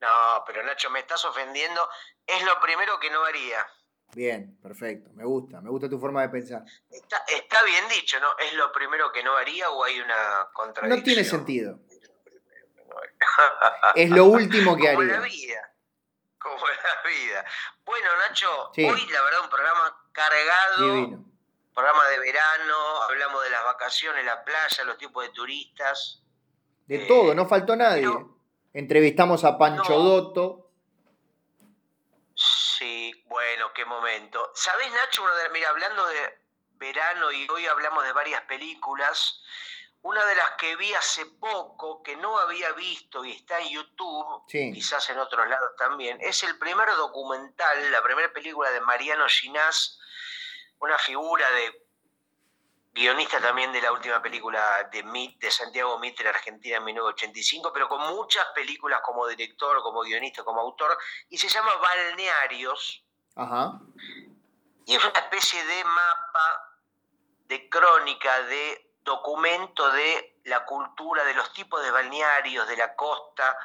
[0.00, 1.80] No, pero Nacho, me estás ofendiendo.
[2.26, 3.66] Es lo primero que no haría.
[4.14, 5.10] Bien, perfecto.
[5.14, 6.62] Me gusta, me gusta tu forma de pensar.
[6.90, 8.28] Está, está bien dicho, ¿no?
[8.38, 10.98] ¿Es lo primero que no haría o hay una contradicción?
[10.98, 11.78] No tiene sentido.
[13.94, 15.26] Es lo último que Como la haría.
[15.28, 15.74] vida.
[16.38, 17.44] Como la vida.
[17.84, 18.84] Bueno, Nacho, Sí.
[18.84, 21.24] hoy la verdad un programa cargado, Divino.
[21.74, 26.22] programa de verano, hablamos de las vacaciones, la playa, los tipos de turistas.
[26.86, 28.02] De Eh, todo, no faltó nadie.
[28.02, 28.36] pero-
[28.74, 30.02] Entrevistamos a Pancho No.
[30.02, 30.70] Dotto.
[32.34, 34.52] Sí, bueno, qué momento.
[34.54, 35.24] ¿Sabés, Nacho?
[35.52, 36.38] Mira, hablando de
[36.76, 39.42] verano y hoy hablamos de varias películas,
[40.02, 44.44] una de las que vi hace poco, que no había visto y está en YouTube,
[44.48, 44.70] Sí.
[44.72, 49.98] quizás en otros lados también, es el primer documental, la primera película de Mariano Ginás,
[50.80, 51.88] una figura de
[52.92, 57.88] guionista también de la última película de Mit, de Santiago Mitre, Argentina en 1985, pero
[57.88, 60.98] con muchas películas como director, como guionista, como autor,
[61.28, 63.04] y se llama Balnearios,
[63.36, 63.80] Ajá.
[64.84, 66.78] y es una especie de mapa,
[67.46, 73.56] de crónica, de documento de la cultura, de los tipos de balnearios de la costa,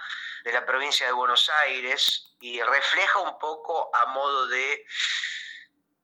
[0.44, 4.86] de la provincia de Buenos Aires, y refleja un poco a modo de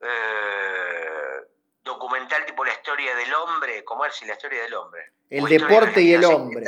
[0.01, 1.47] eh,
[1.83, 5.13] documental tipo la historia del hombre, ¿cómo es la historia del hombre?
[5.29, 6.65] El deporte y el hombre.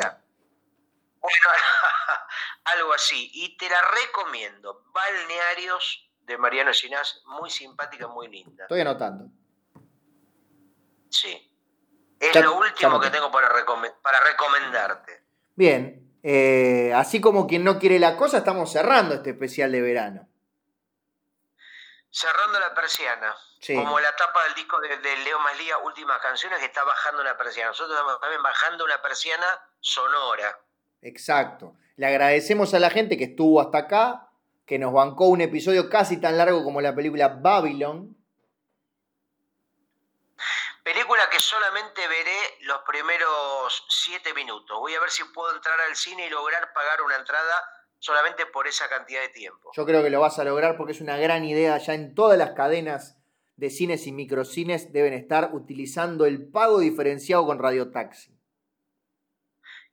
[1.20, 1.36] Bueno,
[2.66, 3.30] algo así.
[3.34, 4.84] Y te la recomiendo.
[4.94, 8.64] Balnearios de Mariano Ginás, muy simpática, muy linda.
[8.66, 9.26] Estoy anotando.
[11.10, 11.48] Sí.
[12.20, 15.24] Es Ya- lo último que tengo para, recome- para recomendarte.
[15.56, 15.98] Bien.
[16.24, 20.30] eh, así como quien no quiere la cosa, estamos cerrando este especial de verano.
[22.12, 23.36] Cerrando la persiana.
[23.60, 23.74] Sí.
[23.76, 27.38] Como la tapa del disco de, de Leo Maslía, Últimas Canciones, que está bajando una
[27.38, 27.70] persiana.
[27.70, 29.46] Nosotros estamos también bajando una persiana
[29.80, 30.60] sonora.
[31.02, 31.76] Exacto.
[31.96, 34.30] Le agradecemos a la gente que estuvo hasta acá,
[34.66, 38.18] que nos bancó un episodio casi tan largo como la película Babylon.
[40.84, 44.80] Película que solamente veré los primeros siete minutos.
[44.80, 48.68] Voy a ver si puedo entrar al cine y lograr pagar una entrada solamente por
[48.68, 49.72] esa cantidad de tiempo.
[49.76, 51.78] Yo creo que lo vas a lograr porque es una gran idea.
[51.78, 53.16] Ya en todas las cadenas
[53.58, 58.36] de cines y microcines deben estar utilizando el pago diferenciado con radiotaxi.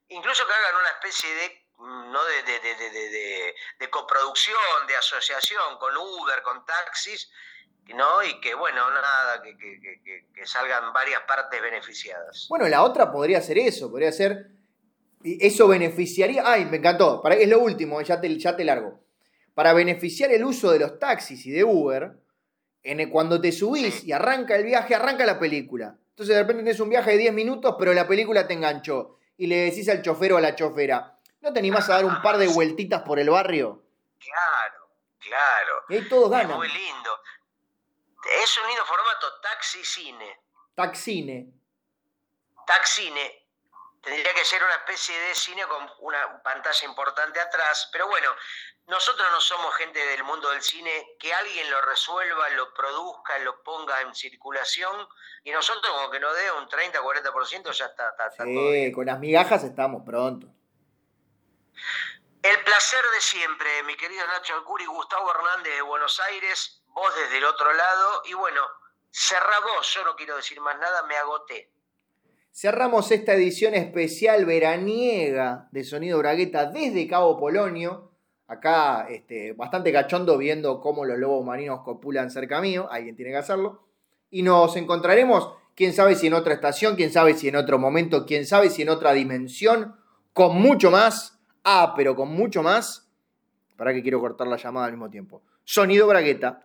[0.08, 2.24] Incluso que hagan una especie de, mm, ¿no?
[2.24, 4.56] de, de- de- de- coproducción,
[4.86, 7.30] de asociación con Uber, con taxis,
[7.94, 8.22] ¿no?
[8.22, 12.46] Y que, bueno, nada, que, que- que- que- que salgan varias partes beneficiadas.
[12.48, 14.46] Bueno, la otra podría ser eso, podría ser.
[15.22, 16.42] Y Eso beneficiaría.
[16.46, 17.20] Ay, me encantó.
[17.22, 19.00] Para, es lo último, ya te, ya te largo.
[19.54, 22.12] Para beneficiar el uso de los taxis y de Uber,
[22.82, 25.96] en el- cuando te subís y arranca el viaje, arranca la película.
[26.10, 29.18] Entonces de repente tenés un viaje de 10 minutos, pero la película te enganchó.
[29.36, 32.20] Y le decís al chofer o a la chofera, ¿no te animás a dar un
[32.22, 33.84] par de vueltitas por el barrio?
[34.18, 34.88] Claro,
[35.18, 35.74] claro.
[35.88, 36.50] Y ahí todos ganan.
[36.50, 37.10] Es muy lindo.
[38.42, 40.40] Es un lindo formato, taxi-cine.
[40.74, 41.52] Taxine.
[42.66, 43.47] Taxine.
[44.08, 48.30] Tendría que ser una especie de cine con una pantalla importante atrás, pero bueno,
[48.86, 50.90] nosotros no somos gente del mundo del cine,
[51.20, 55.06] que alguien lo resuelva, lo produzca, lo ponga en circulación,
[55.44, 58.72] y nosotros como que nos dé un 30, 40%, ya está, está, está todo Sí,
[58.72, 58.92] bien.
[58.92, 60.46] con las migajas estamos pronto.
[62.42, 67.36] El placer de siempre, mi querido Nacho Alcuri, Gustavo Hernández de Buenos Aires, vos desde
[67.36, 68.66] el otro lado, y bueno,
[69.10, 71.70] cerrá vos, yo no quiero decir más nada, me agoté.
[72.52, 78.10] Cerramos esta edición especial veraniega de Sonido Bragueta desde Cabo Polonio.
[78.48, 82.88] Acá, este, bastante cachondo viendo cómo los lobos marinos copulan cerca mío.
[82.90, 83.86] Alguien tiene que hacerlo.
[84.30, 88.26] Y nos encontraremos, quién sabe si en otra estación, quién sabe si en otro momento,
[88.26, 89.94] quién sabe si en otra dimensión,
[90.32, 91.38] con mucho más.
[91.62, 93.08] Ah, pero con mucho más.
[93.76, 95.42] Para que quiero cortar la llamada al mismo tiempo.
[95.62, 96.56] Sonido Bragueta.